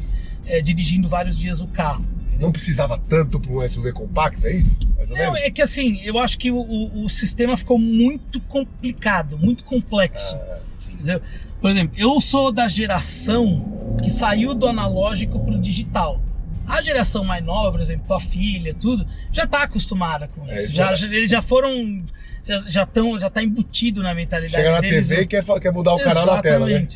é, 0.47 0.61
dirigindo 0.61 1.09
vários 1.09 1.37
dias 1.37 1.61
o 1.61 1.67
carro. 1.67 2.05
Não 2.39 2.51
precisava 2.53 2.99
tanto 2.99 3.39
para 3.39 3.51
um 3.53 3.67
SUV 3.69 3.93
compacto, 3.93 4.47
é 4.47 4.53
isso? 4.57 4.79
Não, 5.11 5.37
é 5.37 5.51
que 5.51 5.63
assim, 5.63 6.01
eu 6.03 6.19
acho 6.19 6.39
que 6.39 6.51
o, 6.51 6.57
o- 6.57 7.05
o 7.05 7.09
sistema 7.09 7.57
ficou 7.57 7.79
muito 7.79 8.41
complicado, 8.43 9.39
muito 9.39 9.65
complexo. 9.65 10.35
Ah, 10.35 10.59
entendeu? 11.05 11.23
Por 11.61 11.71
exemplo, 11.71 11.95
eu 11.99 12.21
sou 12.21 12.51
da 12.53 12.69
geração 12.69 13.95
que 14.03 14.11
saiu 14.11 14.55
do 14.55 14.67
analógico 14.67 15.39
pro 15.41 15.59
digital. 15.59 16.21
A 16.67 16.81
geração 16.81 17.25
mais 17.25 17.45
nova, 17.45 17.73
por 17.73 17.81
exemplo, 17.81 18.05
tua 18.07 18.21
filha, 18.21 18.73
tudo, 18.75 19.07
já 19.31 19.47
tá 19.47 19.65
acostumada 19.65 20.29
com 20.29 20.49
É, 20.51 20.57
isso. 20.57 20.73
já, 20.75 20.93
é. 20.93 20.97
já- 20.97 21.07
eles 21.07 21.31
já 21.31 21.43
foram. 21.43 22.03
Já, 22.43 22.59
já, 22.59 22.85
tão, 22.87 23.19
já 23.19 23.31
tá 23.31 23.43
embutido 23.43 24.03
na 24.03 24.15
mentalidade 24.15 24.55
Chega 24.55 24.73
na 24.73 24.81
deles. 24.81 25.09
TV 25.09 25.23
e 25.23 25.27
quer, 25.27 25.43
quer 25.61 25.73
mudar 25.73 25.95
o 25.95 25.99
canal 25.99 26.27
na 26.27 26.43
tela, 26.43 26.67
né? 26.67 26.87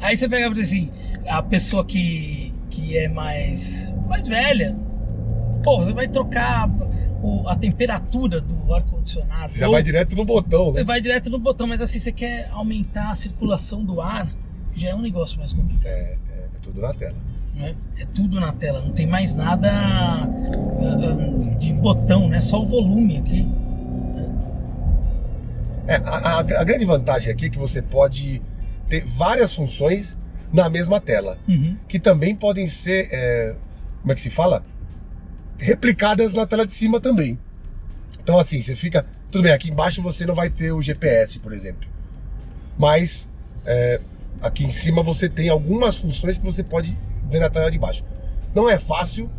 Aí 0.00 0.16
você 0.16 0.28
pega, 0.28 0.50
por 0.50 0.60
assim, 0.60 0.90
a 1.26 1.42
pessoa 1.42 1.82
que, 1.84 2.52
que 2.68 2.98
é 2.98 3.08
mais, 3.08 3.90
mais 4.06 4.26
velha, 4.28 4.76
pô, 5.62 5.78
você 5.78 5.92
vai 5.94 6.08
trocar 6.08 6.68
o- 7.22 7.48
a 7.48 7.54
temperatura 7.56 8.40
do 8.40 8.74
ar-condicionado. 8.74 9.52
Você 9.52 9.58
já 9.58 9.66
ou 9.66 9.72
vai 9.72 9.82
direto 9.82 10.16
no 10.16 10.24
botão, 10.24 10.66
Você 10.72 10.80
né? 10.80 10.84
vai 10.84 11.00
direto 11.00 11.30
no 11.30 11.38
botão, 11.38 11.66
mas 11.66 11.80
assim, 11.80 11.98
você 11.98 12.10
quer 12.12 12.48
aumentar 12.50 13.10
a 13.10 13.14
circulação 13.14 13.84
do 13.84 14.00
ar, 14.00 14.28
já 14.74 14.88
é 14.90 14.94
um 14.94 15.02
negócio 15.02 15.38
mais 15.38 15.52
complicado. 15.52 15.86
É, 15.86 16.16
é, 16.30 16.48
é 16.54 16.58
tudo 16.60 16.80
na 16.80 16.92
tela. 16.94 17.14
né? 17.54 17.74
É 17.98 18.06
tudo 18.06 18.40
na 18.40 18.52
tela, 18.52 18.80
não 18.80 18.92
tem 18.92 19.06
mais 19.06 19.34
nada 19.34 19.70
ah, 19.70 20.24
ah, 20.26 21.54
de 21.58 21.72
botão, 21.74 22.28
né? 22.28 22.40
Só 22.40 22.60
o 22.62 22.66
volume 22.66 23.18
aqui. 23.18 23.46
É, 25.86 25.96
a, 25.96 26.00
a- 26.00 26.38
a 26.38 26.64
grande 26.64 26.84
vantagem 26.84 27.32
aqui 27.32 27.46
é 27.46 27.50
que 27.50 27.58
você 27.58 27.82
pode 27.82 28.40
ter 28.88 29.04
várias 29.04 29.54
funções 29.54 30.16
na 30.52 30.68
mesma 30.68 31.00
tela, 31.00 31.38
Uhum. 31.48 31.76
que 31.88 31.98
também 31.98 32.34
podem 32.36 32.66
ser, 32.66 33.08
é, 33.10 33.54
como 34.00 34.12
é 34.12 34.14
que 34.14 34.20
se 34.20 34.30
fala? 34.30 34.64
Replicadas 35.62 36.34
na 36.34 36.46
tela 36.46 36.66
de 36.66 36.72
cima 36.72 37.00
também. 37.00 37.38
Então 38.22 38.38
assim, 38.38 38.60
você 38.60 38.76
fica, 38.76 39.06
tudo 39.30 39.42
bem, 39.42 39.52
aqui 39.52 39.70
embaixo 39.70 40.02
você 40.02 40.26
não 40.26 40.34
vai 40.34 40.50
ter 40.50 40.72
o 40.72 40.82
GPS, 40.82 41.38
por 41.38 41.52
exemplo, 41.52 41.88
mas 42.78 43.28
é, 43.66 44.00
aqui 44.40 44.64
em 44.64 44.70
cima 44.70 45.02
você 45.02 45.28
tem 45.28 45.48
algumas 45.48 45.96
funções 45.96 46.38
que 46.38 46.44
você 46.44 46.62
pode 46.62 46.96
ver 47.30 47.40
na 47.40 47.48
tela 47.50 47.70
de 47.70 47.78
baixo. 47.78 48.04
Não 48.54 48.68
é 48.68 48.78
fácil, 48.78 49.30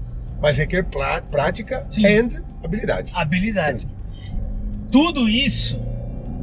mas 0.42 0.58
requer 0.58 0.86
prática 1.30 1.86
Sim. 1.92 2.06
and 2.06 2.44
habilidade. 2.64 3.12
Habilidade. 3.14 3.88
Tudo 4.92 5.28
isso, 5.28 5.80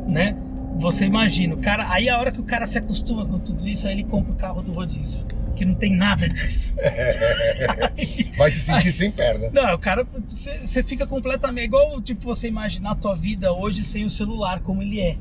né? 0.06 0.37
Você 0.76 1.04
imagina, 1.04 1.54
o 1.54 1.58
cara, 1.58 1.90
aí 1.90 2.08
a 2.08 2.18
hora 2.18 2.32
que 2.32 2.40
o 2.40 2.44
cara 2.44 2.66
se 2.66 2.78
acostuma 2.78 3.26
com 3.26 3.38
tudo 3.38 3.66
isso, 3.66 3.87
aí 3.87 3.94
ele 3.94 4.04
compra 4.04 4.32
o 4.32 4.37
carro 4.37 4.62
do 4.62 4.72
rodízio, 4.72 5.20
que 5.61 5.64
não 5.67 5.75
tem 5.75 5.95
nada 5.95 6.26
disso. 6.26 6.73
Vai 8.38 8.50
se 8.50 8.61
sentir 8.61 8.93
sem 8.93 9.11
perna. 9.12 9.50
Não, 9.52 9.75
o 9.75 9.79
cara, 9.79 10.07
você 10.31 10.83
fica 10.83 11.07
completamente 11.07 11.67
igual 11.67 12.00
tipo 12.00 12.23
você 12.25 12.49
imaginar 12.49 12.93
a 12.93 12.95
tua 12.95 13.14
vida 13.14 13.52
hoje 13.52 13.83
sem 13.83 14.07
o 14.07 14.11
celular 14.11 14.61
como 14.61 14.83
ele 14.83 14.99
é, 15.00 15.19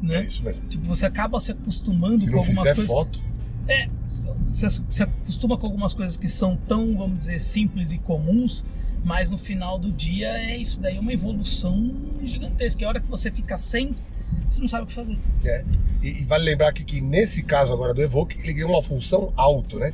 né? 0.00 0.18
É 0.18 0.24
isso 0.26 0.44
mesmo. 0.44 0.62
Tipo, 0.68 0.86
você 0.86 1.06
acaba 1.06 1.40
se 1.40 1.50
acostumando 1.50 2.20
Se 2.20 2.30
com 2.30 2.38
algumas 2.38 2.60
fizer 2.62 2.74
coisas. 2.76 2.92
foto, 2.92 3.20
É, 3.66 3.88
você 4.46 4.68
se 4.88 5.02
acostuma 5.02 5.58
com 5.58 5.66
algumas 5.66 5.92
coisas 5.92 6.16
que 6.16 6.28
são 6.28 6.56
tão, 6.56 6.96
vamos 6.96 7.18
dizer, 7.18 7.40
simples 7.40 7.90
e 7.90 7.98
comuns, 7.98 8.64
mas 9.04 9.28
no 9.28 9.38
final 9.38 9.76
do 9.76 9.90
dia 9.90 10.28
é 10.28 10.56
isso 10.56 10.80
daí, 10.80 10.98
é 10.98 11.00
uma 11.00 11.12
evolução 11.12 12.20
gigantesca. 12.22 12.80
E 12.82 12.84
a 12.84 12.88
hora 12.88 13.00
que 13.00 13.08
você 13.08 13.28
fica 13.28 13.58
sem, 13.58 13.92
você 14.50 14.60
não 14.60 14.68
sabe 14.68 14.84
o 14.84 14.86
que 14.86 14.94
fazer. 14.94 15.18
É. 15.44 15.64
E, 16.02 16.20
e 16.20 16.24
vale 16.24 16.44
lembrar 16.44 16.68
aqui 16.68 16.84
que 16.84 17.00
nesse 17.00 17.42
caso 17.42 17.72
agora 17.72 17.94
do 17.94 18.02
Evoque, 18.02 18.38
ele 18.40 18.52
ganhou 18.52 18.70
uma 18.70 18.82
função 18.82 19.32
alto, 19.36 19.78
né? 19.78 19.92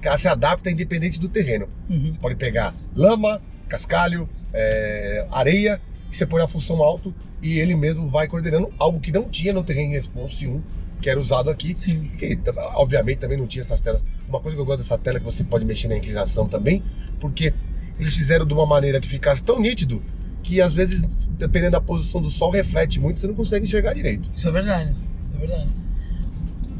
Que 0.00 0.08
ela 0.08 0.16
se 0.16 0.28
adapta 0.28 0.70
independente 0.70 1.20
do 1.20 1.28
terreno. 1.28 1.68
Uhum. 1.90 2.12
Você 2.12 2.18
pode 2.18 2.36
pegar 2.36 2.74
lama, 2.94 3.42
cascalho, 3.68 4.28
é, 4.52 5.26
areia, 5.30 5.80
e 6.10 6.16
você 6.16 6.24
põe 6.24 6.42
a 6.42 6.48
função 6.48 6.82
alto 6.82 7.14
e 7.42 7.58
ele 7.58 7.74
mesmo 7.74 8.08
vai 8.08 8.26
coordenando 8.26 8.72
algo 8.78 9.00
que 9.00 9.12
não 9.12 9.24
tinha 9.24 9.52
no 9.52 9.62
Terrain 9.62 9.90
Response 9.90 10.46
1, 10.46 10.62
que 11.00 11.10
era 11.10 11.18
usado 11.18 11.50
aqui. 11.50 11.74
Sim. 11.76 12.10
Que 12.18 12.38
obviamente 12.74 13.18
também 13.18 13.36
não 13.36 13.46
tinha 13.46 13.62
essas 13.62 13.80
telas. 13.80 14.04
Uma 14.28 14.40
coisa 14.40 14.56
que 14.56 14.60
eu 14.60 14.66
gosto 14.66 14.78
dessa 14.78 14.96
tela 14.98 15.18
é 15.18 15.20
que 15.20 15.26
você 15.26 15.44
pode 15.44 15.64
mexer 15.64 15.88
na 15.88 15.96
inclinação 15.96 16.48
também, 16.48 16.82
porque 17.20 17.52
eles 17.98 18.14
fizeram 18.16 18.46
de 18.46 18.54
uma 18.54 18.64
maneira 18.66 19.00
que 19.00 19.08
ficasse 19.08 19.42
tão 19.42 19.60
nítido 19.60 20.02
que 20.42 20.60
às 20.60 20.74
vezes, 20.74 21.28
dependendo 21.38 21.72
da 21.72 21.80
posição 21.80 22.20
do 22.20 22.30
sol, 22.30 22.50
reflete 22.50 23.00
muito, 23.00 23.20
você 23.20 23.26
não 23.26 23.34
consegue 23.34 23.66
enxergar 23.66 23.94
direito. 23.94 24.30
Isso 24.34 24.48
é 24.48 24.52
verdade, 24.52 24.92
é 25.34 25.38
verdade. 25.38 25.68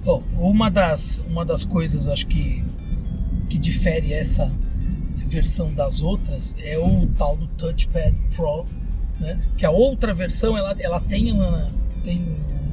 Bom, 0.04 0.22
uma 0.36 0.70
das, 0.70 1.22
uma 1.28 1.44
das 1.44 1.64
coisas, 1.64 2.08
acho 2.08 2.26
que, 2.26 2.64
que 3.48 3.58
difere 3.58 4.12
essa 4.12 4.50
versão 5.26 5.72
das 5.74 6.02
outras 6.02 6.56
é 6.58 6.78
o 6.78 7.06
tal 7.18 7.36
do 7.36 7.46
Touchpad 7.48 8.14
Pro, 8.34 8.64
né? 9.20 9.38
Que 9.56 9.66
a 9.66 9.70
outra 9.70 10.14
versão, 10.14 10.56
ela, 10.56 10.74
ela 10.80 11.00
tem, 11.00 11.30
uma, 11.30 11.70
tem 12.02 12.22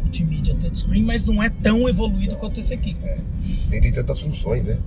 multimídia 0.01 0.56
touchscreen, 0.56 1.04
mas 1.04 1.25
não 1.25 1.44
é 1.44 1.50
tão 1.50 1.89
evoluído 1.89 2.38
quanto 2.38 2.60
esse 2.62 2.74
aqui. 2.74 2.96
Nem 3.70 3.82
tem 3.82 3.92
tantas 3.92 4.20
funções, 4.20 4.65
né? 4.65 4.77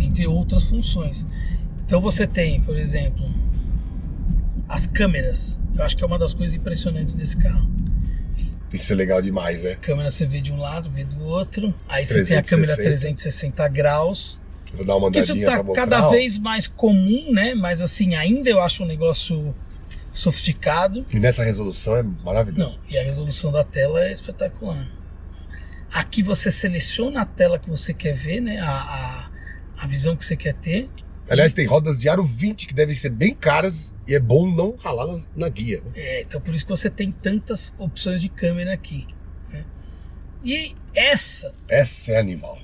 entre 0.00 0.26
outras 0.26 0.64
funções. 0.64 1.26
Então 1.84 2.00
você 2.00 2.26
tem, 2.26 2.60
por 2.60 2.76
exemplo, 2.76 3.24
as 4.68 4.86
câmeras. 4.86 5.58
Eu 5.74 5.84
acho 5.84 5.96
que 5.96 6.02
é 6.02 6.06
uma 6.06 6.18
das 6.18 6.34
coisas 6.34 6.56
impressionantes 6.56 7.14
desse 7.14 7.36
carro. 7.36 7.68
Isso 8.72 8.92
é 8.92 8.96
legal 8.96 9.22
demais, 9.22 9.62
né? 9.62 9.76
câmera 9.76 10.10
você 10.10 10.26
vê 10.26 10.40
de 10.40 10.52
um 10.52 10.58
lado, 10.58 10.90
vê 10.90 11.04
do 11.04 11.22
outro. 11.24 11.74
Aí 11.88 12.04
você 12.04 12.24
tem 12.24 12.36
a 12.36 12.42
360. 12.42 12.48
câmera 12.50 12.76
360 12.76 13.68
graus. 13.68 14.40
Vou 14.74 14.84
dar 14.84 14.96
uma 14.96 15.10
isso 15.16 15.38
tá 15.42 15.62
cada 15.74 16.08
vez 16.10 16.36
mais 16.36 16.66
comum, 16.66 17.32
né? 17.32 17.54
Mas 17.54 17.80
assim, 17.80 18.14
ainda 18.14 18.50
eu 18.50 18.60
acho 18.60 18.82
um 18.82 18.86
negócio 18.86 19.54
sofisticado. 20.12 21.06
E 21.12 21.18
nessa 21.18 21.44
resolução 21.44 21.96
é 21.96 22.02
Não, 22.02 22.14
maravilhoso. 22.24 22.78
e 22.88 22.98
a 22.98 23.02
resolução 23.02 23.52
da 23.52 23.62
tela 23.62 24.04
é 24.04 24.12
espetacular. 24.12 24.86
Aqui 25.92 26.22
você 26.22 26.50
seleciona 26.50 27.22
a 27.22 27.24
tela 27.24 27.58
que 27.58 27.70
você 27.70 27.94
quer 27.94 28.12
ver, 28.12 28.40
né? 28.40 28.58
A, 28.60 28.70
a, 28.70 29.30
a 29.78 29.86
visão 29.86 30.16
que 30.16 30.24
você 30.24 30.36
quer 30.36 30.54
ter. 30.54 30.90
Aliás, 31.28 31.52
tem 31.52 31.66
rodas 31.66 31.98
de 31.98 32.08
aro 32.08 32.22
20 32.24 32.66
que 32.66 32.74
devem 32.74 32.94
ser 32.94 33.08
bem 33.10 33.34
caras 33.34 33.94
e 34.06 34.14
é 34.14 34.20
bom 34.20 34.48
não 34.48 34.76
ralá-las 34.76 35.30
na 35.34 35.48
guia. 35.48 35.80
né? 35.84 35.90
É, 35.96 36.22
então 36.22 36.40
por 36.40 36.54
isso 36.54 36.64
que 36.64 36.70
você 36.70 36.88
tem 36.88 37.10
tantas 37.10 37.72
opções 37.78 38.20
de 38.20 38.28
câmera 38.28 38.72
aqui. 38.72 39.06
né? 39.52 39.64
E 40.44 40.74
essa, 40.94 41.52
Essa 41.68 42.12
é 42.12 42.18
animal. 42.18 42.58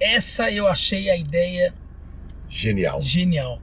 essa 0.00 0.50
eu 0.52 0.68
achei 0.68 1.10
a 1.10 1.16
ideia 1.16 1.74
Genial. 2.48 3.02
genial. 3.02 3.60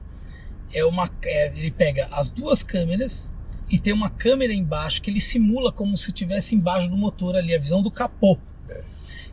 É 0.72 0.84
uma, 0.84 1.10
é, 1.22 1.48
ele 1.56 1.70
pega 1.70 2.06
as 2.12 2.30
duas 2.30 2.62
câmeras 2.62 3.30
e 3.70 3.78
tem 3.78 3.92
uma 3.94 4.10
câmera 4.10 4.52
embaixo 4.52 5.00
que 5.00 5.10
ele 5.10 5.20
simula 5.22 5.72
como 5.72 5.96
se 5.96 6.08
estivesse 6.10 6.54
embaixo 6.54 6.88
do 6.90 6.96
motor 6.96 7.34
ali, 7.36 7.54
a 7.54 7.58
visão 7.58 7.80
do 7.82 7.90
capô. 7.90 8.38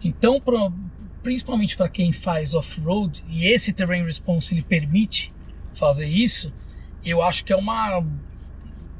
Então, 0.03 0.39
pro- 0.39 0.73
principalmente 1.23 1.77
para 1.77 1.89
quem 1.89 2.11
faz 2.11 2.53
off-road 2.53 3.23
e 3.29 3.47
esse 3.47 3.73
Terrain 3.73 4.03
Response 4.03 4.53
ele 4.53 4.63
permite 4.63 5.33
fazer 5.73 6.07
isso, 6.07 6.51
eu 7.03 7.21
acho 7.21 7.43
que 7.45 7.53
é 7.53 7.55
uma 7.55 8.03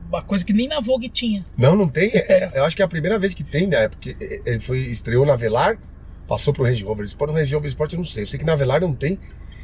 uma 0.07 0.21
coisa 0.21 0.43
que 0.43 0.51
nem 0.51 0.67
na 0.67 0.81
Vogue 0.81 1.07
tinha. 1.07 1.43
Não, 1.57 1.75
não 1.75 1.87
tem. 1.87 2.09
É- 2.13 2.51
eu 2.55 2.65
acho 2.65 2.75
que 2.75 2.81
é 2.81 2.85
a 2.85 2.87
primeira 2.87 3.17
vez 3.17 3.33
que 3.33 3.43
tem, 3.45 3.65
né? 3.65 3.87
Porque 3.87 4.15
ele 4.45 4.59
foi, 4.59 4.79
estreou 4.79 5.25
na 5.25 5.35
Velar, 5.35 5.79
passou 6.27 6.53
pro 6.53 6.65
Range 6.65 6.83
Rover 6.83 7.05
Sport. 7.05 7.31
No 7.31 7.37
Range 7.37 7.53
Rover 7.53 7.69
Sport 7.69 7.93
eu 7.93 7.97
não 7.97 8.03
sei. 8.03 8.23
Eu 8.23 8.27
sei 8.27 8.37
que 8.37 8.45
na 8.45 8.55
Velar 8.55 8.81
não 8.81 8.93
tem. 8.93 9.17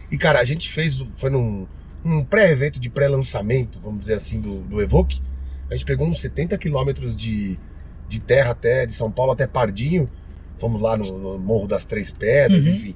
E, 0.10 0.18
cara, 0.18 0.40
a 0.40 0.44
gente 0.46 0.70
fez, 0.70 0.96
foi 1.18 1.30
num 1.30 1.68
um 2.06 2.24
pré-evento 2.24 2.80
de 2.80 2.90
pré-lançamento, 2.90 3.80
vamos 3.82 4.02
dizer 4.02 4.14
assim, 4.14 4.40
do, 4.40 4.62
do 4.62 4.82
Evoque. 4.82 5.22
A 5.70 5.74
gente 5.76 5.86
pegou 5.86 6.08
uns 6.08 6.22
70 6.22 6.58
quilômetros 6.58 7.18
de, 7.18 7.60
de 8.08 8.22
terra 8.22 8.52
até, 8.52 8.86
de 8.86 8.94
São 8.94 9.12
Paulo 9.12 9.34
até 9.34 9.46
Pardinho. 9.46 10.10
Fomos 10.58 10.82
lá 10.82 10.98
no, 10.98 11.18
no 11.18 11.40
Morro 11.40 11.68
das 11.68 11.86
Três 11.86 12.12
Pedras, 12.12 12.66
Uhum. 12.68 12.74
enfim. 12.74 12.96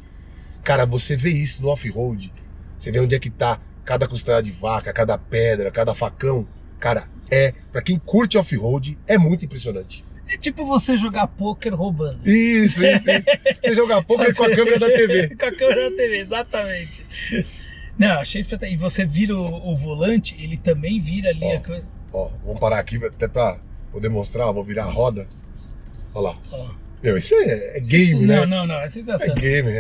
Cara, 0.64 0.86
você 0.86 1.16
vê 1.16 1.30
isso 1.30 1.62
no 1.62 1.70
off-road. 1.70 2.32
Você 2.78 2.92
vê 2.92 3.00
onde 3.00 3.16
é 3.16 3.20
que 3.20 3.30
tá 3.30 3.60
cada 3.86 4.08
costela 4.08 4.42
de 4.42 4.52
vaca, 4.52 4.92
cada 4.94 5.18
pedra, 5.18 5.70
cada 5.72 5.94
facão. 5.94 6.48
Cara, 6.80 7.08
é, 7.30 7.54
pra 7.72 7.82
quem 7.82 7.98
curte 8.00 8.38
off-road, 8.38 8.98
é 9.08 9.18
muito 9.18 9.46
impressionante. 9.46 10.04
É 10.28 10.38
tipo 10.38 10.66
você 10.66 10.96
jogar 10.98 11.28
poker 11.28 11.76
roubando. 11.76 12.28
Isso, 12.28 12.84
isso, 12.84 13.10
isso. 13.12 13.26
Você 13.62 13.74
jogar 13.76 14.02
poker 14.06 14.34
com 14.36 14.44
a 14.44 14.50
câmera 14.56 14.80
da 14.80 14.88
TV. 14.88 15.36
Com 15.36 15.46
a 15.46 15.52
câmera 15.52 15.90
da 15.90 15.96
TV, 15.98 16.18
exatamente. 16.18 17.06
Não, 17.98 18.20
achei 18.20 18.40
espetacular. 18.42 18.74
E 18.74 18.78
você 18.78 19.06
vira 19.06 19.36
o, 19.36 19.72
o 19.72 19.76
volante, 19.76 20.36
ele 20.42 20.58
também 20.58 21.00
vira 21.02 21.30
ali 21.30 21.44
Ó. 21.44 21.58
a 21.58 21.60
coisa. 21.60 21.88
Ó, 22.14 22.30
vamos 22.46 22.60
parar 22.60 22.80
aqui 22.80 23.04
até 23.06 23.28
pra 23.28 23.60
poder 23.92 24.10
mostrar. 24.10 24.50
Vou 24.52 24.64
virar 24.64 24.86
a 24.86 24.92
roda. 24.92 25.28
Olha 26.14 26.30
lá. 26.30 26.38
Ó. 26.52 26.81
Meu, 27.02 27.18
isso 27.18 27.34
é, 27.36 27.78
é 27.78 27.80
game, 27.80 28.26
não, 28.28 28.42
né? 28.42 28.46
não, 28.46 28.68
não, 28.68 28.76
é 28.76 28.86
É 28.86 28.88
sensacional. 28.88 29.36
game, 29.36 29.70
é, 29.72 29.74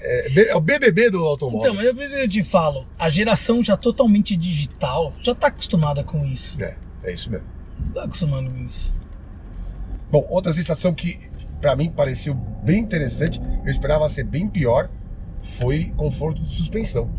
é, 0.00 0.26
é- 0.34 0.48
é 0.48 0.56
o 0.56 0.60
BBB 0.60 1.10
do 1.10 1.24
automóvel. 1.24 1.60
Então, 1.60 1.74
mas 1.94 2.12
é 2.12 2.16
que 2.16 2.22
eu 2.22 2.28
te 2.28 2.42
falo, 2.42 2.86
a 2.98 3.10
geração 3.10 3.62
já 3.62 3.76
totalmente 3.76 4.34
digital 4.36 5.12
já 5.20 5.34
tá 5.34 5.48
acostumada 5.48 6.02
com 6.02 6.24
isso. 6.24 6.56
É, 6.62 6.74
é 7.02 7.12
isso 7.12 7.30
mesmo. 7.30 7.46
Tá 7.92 8.04
acostumado 8.04 8.50
com 8.50 8.64
isso. 8.64 8.92
Bom, 10.10 10.26
outra 10.30 10.52
sensação 10.54 10.94
que 10.94 11.18
pra 11.60 11.76
mim 11.76 11.90
pareceu 11.90 12.34
bem 12.34 12.78
interessante, 12.80 13.40
eu 13.64 13.70
esperava 13.70 14.08
ser 14.08 14.24
bem 14.24 14.48
pior, 14.48 14.88
foi 15.42 15.92
conforto 15.96 16.40
de 16.40 16.48
suspensão. 16.48 17.10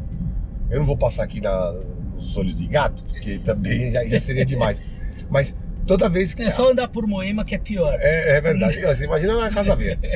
Eu 0.70 0.80
não 0.80 0.86
vou 0.86 0.98
passar 0.98 1.24
aqui 1.24 1.40
na, 1.40 1.72
nos 2.14 2.36
olhos 2.38 2.56
de 2.56 2.66
gato, 2.66 3.04
porque 3.04 3.38
também 3.40 3.92
já, 3.92 4.04
já 4.08 4.20
seria 4.20 4.46
demais. 4.46 4.82
Mas 5.30 5.56
toda 5.86 6.10
vez 6.10 6.34
que. 6.34 6.44
É 6.44 6.52
só 6.52 6.72
andar 6.72 6.88
por 6.88 7.06
Moema 7.08 7.44
que 7.46 7.56
é 7.56 7.58
pior. 7.58 7.98
É, 8.00 8.38
é 8.38 8.42
verdade. 8.42 8.80
Você 8.82 9.06
imagina 9.06 9.38
na 9.38 9.50
Casa 9.50 9.74
Verde. 9.78 10.08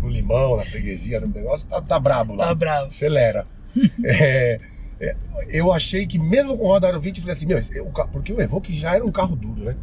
No 0.00 0.08
limão, 0.08 0.56
na 0.56 0.62
freguesia, 0.64 1.20
no 1.20 1.28
negócio, 1.28 1.66
tá, 1.68 1.80
tá 1.80 1.98
brabo 1.98 2.34
lá. 2.34 2.46
Tá 2.48 2.54
bravo. 2.54 2.88
Acelera. 2.88 3.46
É, 4.04 4.60
é, 5.00 5.16
eu 5.48 5.72
achei 5.72 6.06
que 6.06 6.18
mesmo 6.18 6.56
com 6.58 6.66
roda 6.66 6.86
aro 6.86 7.00
20, 7.00 7.16
eu 7.16 7.22
falei 7.22 7.32
assim, 7.32 7.46
meu, 7.46 7.58
o 7.86 7.90
ca- 7.90 8.06
porque 8.06 8.32
o 8.32 8.40
Evoque 8.40 8.72
já 8.72 8.94
era 8.94 9.04
um 9.04 9.10
carro 9.10 9.34
duro, 9.34 9.64
né? 9.64 9.76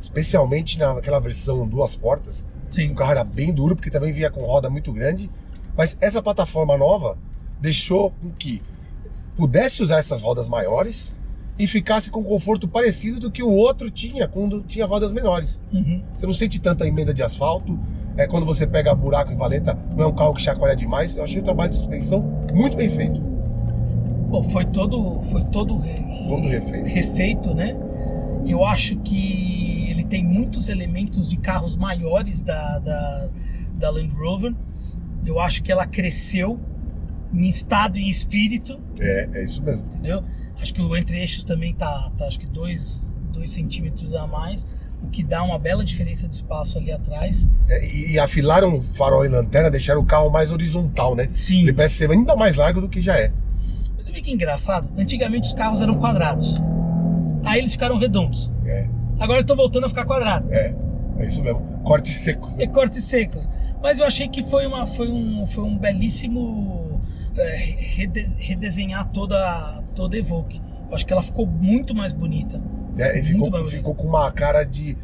Especialmente 0.00 0.78
naquela 0.78 1.18
versão 1.20 1.66
duas 1.66 1.94
portas. 1.94 2.44
Sim. 2.72 2.90
O 2.90 2.94
carro 2.94 3.10
era 3.12 3.22
bem 3.24 3.52
duro, 3.52 3.76
porque 3.76 3.90
também 3.90 4.12
vinha 4.12 4.30
com 4.30 4.40
roda 4.44 4.68
muito 4.68 4.92
grande. 4.92 5.30
Mas 5.76 5.96
essa 6.00 6.22
plataforma 6.22 6.76
nova 6.76 7.16
deixou 7.60 8.10
com 8.12 8.30
que 8.32 8.60
pudesse 9.36 9.82
usar 9.82 9.98
essas 9.98 10.22
rodas 10.22 10.46
maiores 10.48 11.12
e 11.58 11.66
ficasse 11.66 12.10
com 12.10 12.22
conforto 12.22 12.66
parecido 12.66 13.20
do 13.20 13.30
que 13.30 13.42
o 13.42 13.48
outro 13.50 13.90
tinha 13.90 14.26
quando 14.26 14.62
tinha 14.62 14.84
rodas 14.86 15.12
menores. 15.12 15.60
Uhum. 15.72 16.02
Você 16.14 16.26
não 16.26 16.32
sente 16.34 16.60
tanta 16.60 16.86
emenda 16.86 17.14
de 17.14 17.22
asfalto. 17.22 17.78
É, 18.16 18.26
quando 18.26 18.46
você 18.46 18.66
pega 18.66 18.94
buraco 18.94 19.32
e 19.32 19.34
valeta, 19.34 19.76
não 19.96 20.04
é 20.04 20.06
um 20.06 20.12
carro 20.12 20.34
que 20.34 20.42
chacoalha 20.42 20.76
demais. 20.76 21.16
Eu 21.16 21.22
achei 21.24 21.40
o 21.40 21.44
trabalho 21.44 21.70
de 21.70 21.76
suspensão 21.76 22.22
muito 22.54 22.76
bem 22.76 22.88
feito. 22.88 23.20
Bom, 24.28 24.42
foi 24.42 24.64
todo, 24.64 25.20
foi 25.30 25.42
todo, 25.44 25.80
Todo 26.28 26.48
refeito. 26.48 26.86
refeito, 26.88 27.54
né? 27.54 27.76
Eu 28.46 28.64
acho 28.64 28.96
que 28.96 29.88
ele 29.90 30.04
tem 30.04 30.24
muitos 30.24 30.68
elementos 30.68 31.28
de 31.28 31.36
carros 31.36 31.76
maiores 31.76 32.40
da, 32.40 32.78
da, 32.78 33.28
da 33.78 33.90
Land 33.90 34.12
Rover. 34.14 34.52
Eu 35.24 35.40
acho 35.40 35.62
que 35.62 35.70
ela 35.72 35.86
cresceu 35.86 36.58
em 37.32 37.48
estado 37.48 37.96
e 37.98 38.08
espírito, 38.08 38.78
É, 39.00 39.28
é 39.34 39.44
isso 39.44 39.62
mesmo. 39.62 39.84
entendeu? 39.86 40.22
Acho 40.64 40.72
que 40.72 40.80
o 40.80 40.96
entre-eixos 40.96 41.44
também 41.44 41.74
tá, 41.74 42.10
tá 42.16 42.24
acho 42.24 42.38
que 42.38 42.46
dois, 42.46 43.06
dois 43.30 43.50
centímetros 43.50 44.14
a 44.14 44.26
mais, 44.26 44.66
o 45.02 45.08
que 45.08 45.22
dá 45.22 45.42
uma 45.42 45.58
bela 45.58 45.84
diferença 45.84 46.26
de 46.26 46.36
espaço 46.36 46.78
ali 46.78 46.90
atrás. 46.90 47.46
É, 47.68 47.86
e, 47.86 48.12
e 48.12 48.18
afilaram 48.18 48.82
farol 48.82 49.26
e 49.26 49.28
lanterna, 49.28 49.70
deixaram 49.70 50.00
o 50.00 50.06
carro 50.06 50.30
mais 50.30 50.50
horizontal, 50.50 51.14
né? 51.14 51.28
Sim. 51.34 51.64
Ele 51.64 51.74
parece 51.74 51.96
ser 51.96 52.10
ainda 52.10 52.34
mais 52.34 52.56
largo 52.56 52.80
do 52.80 52.88
que 52.88 52.98
já 52.98 53.14
é. 53.14 53.30
Mas 53.94 54.06
sabe 54.06 54.22
que 54.22 54.30
é 54.30 54.32
engraçado? 54.32 54.88
Antigamente 54.96 55.48
os 55.48 55.52
carros 55.52 55.82
eram 55.82 55.96
quadrados. 55.96 56.54
Aí 57.44 57.58
eles 57.58 57.72
ficaram 57.72 57.98
redondos. 57.98 58.50
É, 58.64 58.86
Agora 59.20 59.40
estão 59.40 59.56
voltando 59.56 59.84
a 59.84 59.88
ficar 59.90 60.06
quadrados. 60.06 60.50
é, 60.50 60.74
é 61.18 61.26
isso 61.26 61.42
mesmo. 61.42 61.60
Cortes 61.84 62.16
secos. 62.16 62.56
Né? 62.56 62.64
E 62.64 62.68
cortes 62.68 63.04
secos. 63.04 63.46
Mas 63.82 63.98
eu 63.98 64.06
achei 64.06 64.28
que 64.28 64.42
foi, 64.44 64.66
uma, 64.66 64.86
foi, 64.86 65.10
um, 65.10 65.46
foi 65.46 65.62
um 65.62 65.76
belíssimo 65.76 67.02
é, 67.02 67.03
redesenhar 67.42 69.08
toda, 69.10 69.82
toda 69.94 70.16
a 70.16 70.18
Evoque. 70.18 70.60
Eu 70.88 70.94
acho 70.94 71.06
que 71.06 71.12
ela 71.12 71.22
ficou 71.22 71.46
muito 71.46 71.94
mais 71.94 72.12
bonita. 72.12 72.60
É, 72.96 73.20
ficou, 73.22 73.50
mais 73.50 73.64
bonita. 73.64 73.78
ficou 73.78 73.94
com 73.94 74.08
uma 74.08 74.30
cara 74.30 74.64
de. 74.64 74.96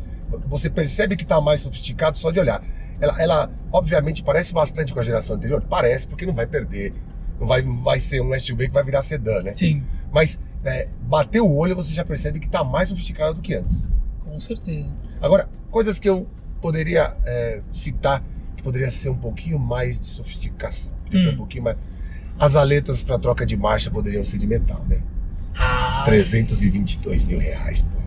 Você 0.47 0.71
percebe 0.71 1.17
que 1.17 1.27
tá 1.27 1.41
mais 1.41 1.61
sofisticado 1.61 2.17
só 2.17 2.31
de 2.31 2.39
olhar. 2.39 2.63
Ela, 3.01 3.21
ela, 3.21 3.51
obviamente, 3.73 4.23
parece 4.23 4.53
bastante 4.53 4.93
com 4.93 5.01
a 5.01 5.03
geração 5.03 5.37
anterior. 5.37 5.65
Parece, 5.69 6.07
porque 6.07 6.25
não 6.25 6.35
vai 6.35 6.47
perder. 6.47 6.93
Não 7.41 7.47
vai, 7.47 7.63
não 7.63 7.77
vai 7.77 7.99
ser 7.99 8.21
um 8.21 8.39
SUV 8.39 8.69
que 8.69 8.75
vai 8.75 8.85
virar 8.85 9.03
sedã, 9.03 9.43
né? 9.43 9.55
Sim, 9.57 9.83
Mas 10.13 10.39
é, 10.63 10.89
bater 11.03 11.41
o 11.41 11.51
olho, 11.51 11.75
você 11.75 11.93
já 11.93 12.05
percebe 12.05 12.39
que 12.39 12.49
tá 12.49 12.63
mais 12.63 12.91
sofisticado 12.91 13.35
do 13.35 13.41
que 13.41 13.55
antes. 13.55 13.91
com 14.21 14.39
certeza. 14.39 14.95
Agora, 15.23 15.49
coisas 15.71 15.99
que 15.99 16.09
eu 16.09 16.29
poderia 16.61 17.17
é, 17.25 17.63
citar 17.73 18.23
que 18.57 18.63
poderia 18.63 18.91
ser 18.91 19.09
um 19.09 19.17
pouquinho 19.17 19.59
mais 19.59 19.99
de 19.99 20.07
sofisticação. 20.07 20.93
Hum. 21.13 21.31
Um 21.31 21.37
pouquinho 21.37 21.65
mais. 21.65 21.77
As 22.41 22.57
aletas 22.57 23.03
para 23.03 23.19
troca 23.19 23.45
de 23.45 23.57
marcha 23.57 23.91
poderiam 23.91 24.25
ser 24.25 24.39
de 24.39 24.47
metal, 24.47 24.83
né? 24.89 24.99
Ah, 25.55 26.03
322 26.07 27.23
mil 27.25 27.39
reais, 27.39 27.83
pô. 27.83 28.01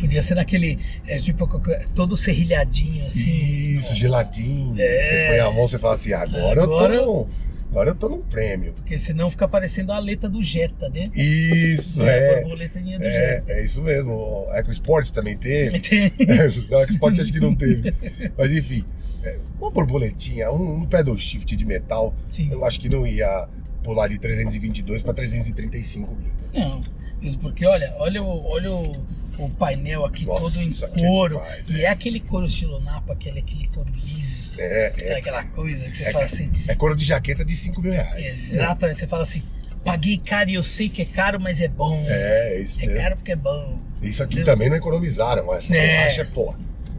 Podia 0.00 0.22
ser 0.22 0.34
naquele. 0.36 0.78
É, 1.06 1.18
tipo, 1.18 1.46
todo 1.94 2.16
serrilhadinho 2.16 3.06
assim. 3.06 3.30
Isso, 3.76 3.94
geladinho. 3.94 4.74
É. 4.80 5.02
Você 5.04 5.26
põe 5.28 5.38
a 5.40 5.50
mão 5.50 5.64
e 5.64 5.78
fala 5.78 5.94
assim, 5.94 6.12
agora, 6.12 6.62
Agora- 6.62 6.94
eu 6.94 7.04
tô 7.04 7.12
num, 7.12 7.26
agora 7.70 7.90
eu 7.90 7.94
tô 7.96 8.08
num 8.08 8.22
prêmio. 8.22 8.72
Porque 8.72 8.96
senão 8.98 9.28
fica 9.30 9.46
parecendo 9.48 9.92
a 9.92 9.96
aleta 9.96 10.28
do 10.28 10.42
Jetta, 10.42 10.88
né? 10.88 11.08
Isso, 11.14 12.00
A 12.02 12.06
é. 12.06 12.40
borboletinha 12.40 12.98
do 12.98 13.04
É, 13.04 13.10
Jetta. 13.10 13.52
é 13.52 13.64
isso 13.64 13.82
mesmo. 13.82 14.12
O 14.12 14.54
EcoSport 14.54 15.10
também 15.10 15.36
teve. 15.36 15.80
Tem- 15.80 16.06
o 16.70 16.80
EcoSport 16.82 17.18
acho 17.18 17.32
que 17.32 17.40
não 17.40 17.54
teve. 17.54 17.92
Mas 18.38 18.50
enfim, 18.52 18.84
é, 19.24 19.36
uma 19.60 19.70
borboletinha, 19.70 20.50
um, 20.52 20.78
um 20.78 20.84
pedal 20.84 21.16
shift 21.16 21.54
de 21.54 21.64
metal, 21.64 22.14
Sim. 22.28 22.48
eu 22.52 22.64
acho 22.64 22.78
que 22.80 22.88
não 22.88 23.04
ia 23.06 23.48
pular 23.82 24.08
de 24.08 24.18
322 24.18 25.02
para 25.02 25.14
335 25.14 26.14
mil. 26.14 26.32
Não, 26.54 26.82
isso 27.20 27.38
porque 27.38 27.64
olha, 27.66 27.92
olha 27.98 28.22
o, 28.22 28.46
olha 28.46 28.70
o, 28.72 29.06
o 29.38 29.48
painel 29.50 30.04
aqui 30.04 30.24
Nossa, 30.26 30.40
todo 30.42 30.56
em 30.60 30.68
aqui 30.70 30.84
é 30.84 30.88
couro. 31.06 31.34
demais, 31.36 31.64
e 31.68 31.84
é 31.84 31.88
aquele 31.88 32.20
couro 32.20 32.46
estilo 32.46 32.80
Napa, 32.80 33.12
aquele, 33.12 33.40
aquele 33.40 33.66
couro 33.68 33.90
liso. 33.94 34.52
É, 34.58 34.92
é. 34.98 35.18
Aquela 35.18 35.44
coisa 35.44 35.90
que 35.90 35.96
você 35.96 36.04
É, 36.04 36.12
fala 36.12 36.24
assim. 36.24 36.50
é 36.68 36.74
couro 36.74 36.94
de 36.94 37.04
jaqueta 37.04 37.44
de 37.44 37.56
5 37.56 37.80
mil 37.80 37.92
reais. 37.92 38.52
Exatamente, 38.54 38.98
você 38.98 39.06
fala 39.06 39.22
assim, 39.22 39.42
paguei 39.84 40.18
caro 40.18 40.50
e 40.50 40.54
eu 40.54 40.62
sei 40.62 40.88
que 40.88 41.02
é 41.02 41.06
caro, 41.06 41.40
mas 41.40 41.60
é 41.60 41.68
bom. 41.68 42.04
É, 42.06 42.56
é 42.56 42.60
isso 42.60 42.78
É 42.80 42.86
mesmo. 42.86 43.00
caro 43.00 43.16
porque 43.16 43.32
é 43.32 43.36
bom. 43.36 43.78
Isso 44.02 44.22
aqui 44.22 44.34
Entendeu? 44.34 44.52
também 44.54 44.68
não 44.68 44.76
economizaram, 44.76 45.54
essa 45.54 45.74
É. 45.74 45.96
borracha 45.98 46.22
é 46.22 46.24
pô. 46.24 46.54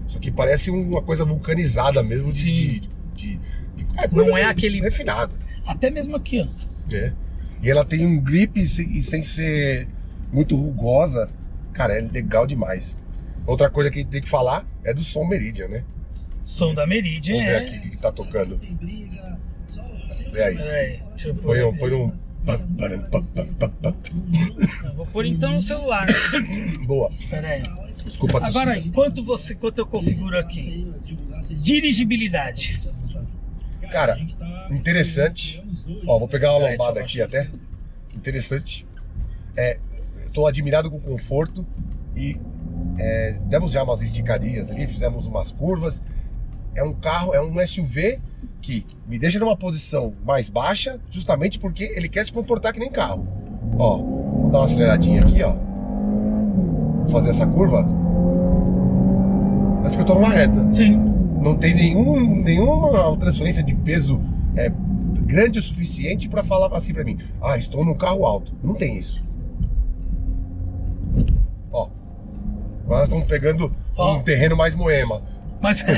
Isso 0.07 0.17
aqui 0.17 0.31
parece 0.31 0.69
uma 0.71 1.01
coisa 1.01 1.23
vulcanizada 1.25 2.01
mesmo 2.03 2.31
de. 2.31 2.43
De, 2.43 2.79
de- 2.79 2.89
de- 3.15 3.39
é 3.97 4.07
Não 4.11 4.35
é 4.37 4.43
aquele- 4.45 4.79
Refinado. 4.81 5.33
Até 5.65 5.89
mesmo 5.89 6.15
aqui, 6.15 6.41
ó. 6.41 6.72
É. 6.91 7.13
E 7.61 7.69
ela 7.69 7.85
tem 7.85 8.05
um 8.05 8.19
grip 8.19 8.59
e 8.59 8.67
sem, 8.67 8.91
e 8.91 9.01
sem 9.01 9.23
ser 9.23 9.87
muito 10.31 10.55
rugosa. 10.55 11.29
Cara, 11.73 11.97
é 11.97 12.01
legal 12.01 12.45
demais. 12.45 12.97
Outra 13.45 13.69
coisa 13.69 13.89
que 13.89 13.99
a 13.99 14.01
gente 14.01 14.11
tem 14.11 14.21
que 14.21 14.29
falar 14.29 14.65
é 14.83 14.93
do 14.93 15.03
som 15.03 15.25
Meridian, 15.25 15.67
né? 15.67 15.83
Som 16.45 16.73
da 16.73 16.85
Meridian 16.85 17.35
Vamos 17.35 17.49
ver 17.49 17.55
é. 17.55 17.57
aqui 17.65 17.77
o 17.77 17.81
que, 17.81 17.89
que 17.89 17.97
tá 17.97 18.11
tocando. 18.11 18.57
Tem 18.57 18.73
briga, 18.73 19.39
só 19.67 19.81
Vê 20.31 20.43
aí. 20.43 20.55
Peraí, 20.57 21.01
deixa 21.11 21.27
eu 21.29 21.35
pôr. 21.35 21.55
Põe 21.55 21.63
um. 21.63 21.77
Põe 21.77 21.93
um... 21.93 22.23
Eu 24.83 24.93
Vou 24.95 25.05
pôr 25.05 25.25
então 25.25 25.53
no 25.53 25.61
celular. 25.61 26.05
Boa. 26.85 27.09
Peraí. 27.29 27.63
Desculpa 28.05 28.39
a 28.39 28.47
Agora, 28.47 28.77
enquanto 28.77 29.23
você, 29.23 29.53
enquanto 29.53 29.79
eu 29.79 29.85
configuro 29.85 30.37
aqui, 30.37 30.91
dirigibilidade. 31.51 32.81
Cara, 33.91 34.17
interessante. 34.71 35.63
Ó, 36.07 36.19
vou 36.19 36.27
pegar 36.27 36.51
uma 36.51 36.61
Peraí, 36.61 36.77
lombada 36.77 36.99
deixa 36.99 37.23
aqui 37.23 37.37
até. 37.37 37.49
Interessante. 38.15 38.85
É, 39.55 39.77
tô 40.33 40.47
admirado 40.47 40.89
com 40.89 40.97
o 40.97 41.01
conforto 41.01 41.65
e 42.15 42.39
é, 42.97 43.37
demos 43.45 43.71
já 43.71 43.83
umas 43.83 44.01
esticadinhas 44.01 44.71
ali, 44.71 44.87
fizemos 44.87 45.25
umas 45.25 45.51
curvas. 45.51 46.01
É 46.75 46.83
um 46.83 46.93
carro, 46.93 47.33
é 47.33 47.41
um 47.41 47.65
SUV 47.65 48.19
que 48.61 48.85
me 49.07 49.19
deixa 49.19 49.39
numa 49.39 49.55
posição 49.55 50.13
mais 50.25 50.49
baixa, 50.49 50.99
justamente 51.09 51.59
porque 51.59 51.83
ele 51.95 52.09
quer 52.09 52.25
se 52.25 52.31
comportar 52.31 52.73
que 52.73 52.79
nem 52.79 52.89
carro. 52.89 53.27
Ó, 53.77 53.97
vamos 53.97 54.51
dar 54.51 54.59
uma 54.59 54.65
aceleradinha 54.65 55.21
aqui, 55.21 55.43
ó. 55.43 55.53
Vou 55.53 57.09
fazer 57.09 57.29
essa 57.29 57.45
curva. 57.45 57.85
Parece 59.77 59.97
que 59.97 60.01
eu 60.01 60.05
tô 60.05 60.15
numa 60.15 60.29
reta 60.29 60.73
Sim. 60.73 60.95
não 61.41 61.57
tem 61.57 61.75
nenhum, 61.75 62.41
nenhuma 62.41 63.17
transferência 63.17 63.61
de 63.61 63.75
peso 63.75 64.17
é, 64.17 64.42
grande 65.25 65.59
o 65.59 65.61
suficiente 65.61 66.27
para 66.29 66.43
falar 66.43 66.75
assim 66.75 66.93
para 66.93 67.03
mim, 67.03 67.17
ah, 67.41 67.57
estou 67.57 67.83
num 67.85 67.95
carro 67.95 68.25
alto. 68.25 68.53
Não 68.63 68.75
tem 68.75 68.97
isso. 68.97 69.23
Ó, 71.71 71.87
nós 72.87 73.03
estamos 73.03 73.25
pegando 73.25 73.73
um 73.97 74.21
terreno 74.21 74.55
mais 74.55 74.75
moema. 74.75 75.21
Mas. 75.61 75.83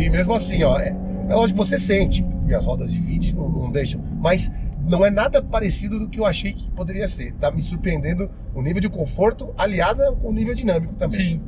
E 0.00 0.08
mesmo 0.08 0.32
assim, 0.32 0.62
ó, 0.62 0.78
é, 0.78 0.96
é 1.28 1.34
lógico 1.34 1.60
que 1.60 1.68
você 1.68 1.78
sente, 1.78 2.24
e 2.48 2.54
as 2.54 2.64
rodas 2.64 2.90
de 2.90 2.98
vídeo 2.98 3.36
não, 3.36 3.50
não 3.50 3.70
deixam, 3.70 4.02
mas 4.18 4.50
não 4.82 5.04
é 5.04 5.10
nada 5.10 5.42
parecido 5.42 5.98
do 5.98 6.08
que 6.08 6.18
eu 6.18 6.24
achei 6.24 6.54
que 6.54 6.70
poderia 6.70 7.06
ser. 7.06 7.34
Tá 7.34 7.50
me 7.50 7.60
surpreendendo 7.60 8.30
o 8.54 8.62
nível 8.62 8.80
de 8.80 8.88
conforto 8.88 9.52
aliada 9.58 10.10
com 10.12 10.28
o 10.28 10.32
nível 10.32 10.54
dinâmico 10.54 10.94
também. 10.94 11.20
Sim. 11.20 11.42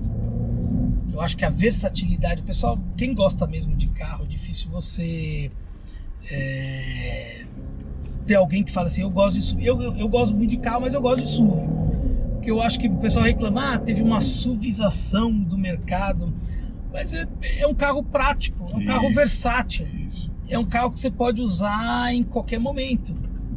Eu 1.13 1.21
acho 1.21 1.37
que 1.37 1.45
a 1.45 1.51
versatilidade, 1.51 2.43
pessoal, 2.43 2.79
quem 2.97 3.15
gosta 3.15 3.47
mesmo 3.47 3.77
de 3.77 3.89
carro, 3.89 4.25
é 4.25 4.27
difícil 4.27 4.71
você 4.71 5.51
é, 6.31 7.45
ter 8.27 8.35
alguém 8.35 8.65
que 8.65 8.73
fala 8.73 8.87
assim, 8.87 9.03
eu 9.03 9.11
gosto 9.11 9.35
de 9.37 9.43
SUV. 9.43 9.67
Eu, 9.67 9.83
eu, 9.83 9.97
eu 9.97 10.09
gosto 10.09 10.35
muito 10.35 10.51
de 10.51 10.57
carro, 10.57 10.81
mas 10.81 10.95
eu 10.95 11.01
gosto 11.01 11.21
de 11.21 11.29
SUV. 11.29 11.69
Porque 12.33 12.51
eu 12.51 12.61
acho 12.63 12.79
que 12.79 12.89
o 12.89 12.97
pessoal 12.97 13.27
reclama, 13.27 13.75
ah, 13.75 13.79
teve 13.79 14.03
uma 14.03 14.21
suvização 14.21 15.33
do 15.33 15.59
mercado. 15.59 16.33
Mas 16.93 17.13
é, 17.13 17.27
é 17.59 17.67
um 17.67 17.75
carro 17.75 18.03
prático, 18.03 18.69
é 18.73 18.77
um 18.77 18.85
carro 18.85 19.07
Isso. 19.07 19.15
versátil. 19.15 19.87
Isso. 20.07 20.33
É 20.49 20.59
um 20.59 20.65
carro 20.65 20.91
que 20.91 20.99
você 20.99 21.11
pode 21.11 21.41
usar 21.41 22.13
em 22.13 22.23
qualquer 22.23 22.59
momento. 22.59 23.15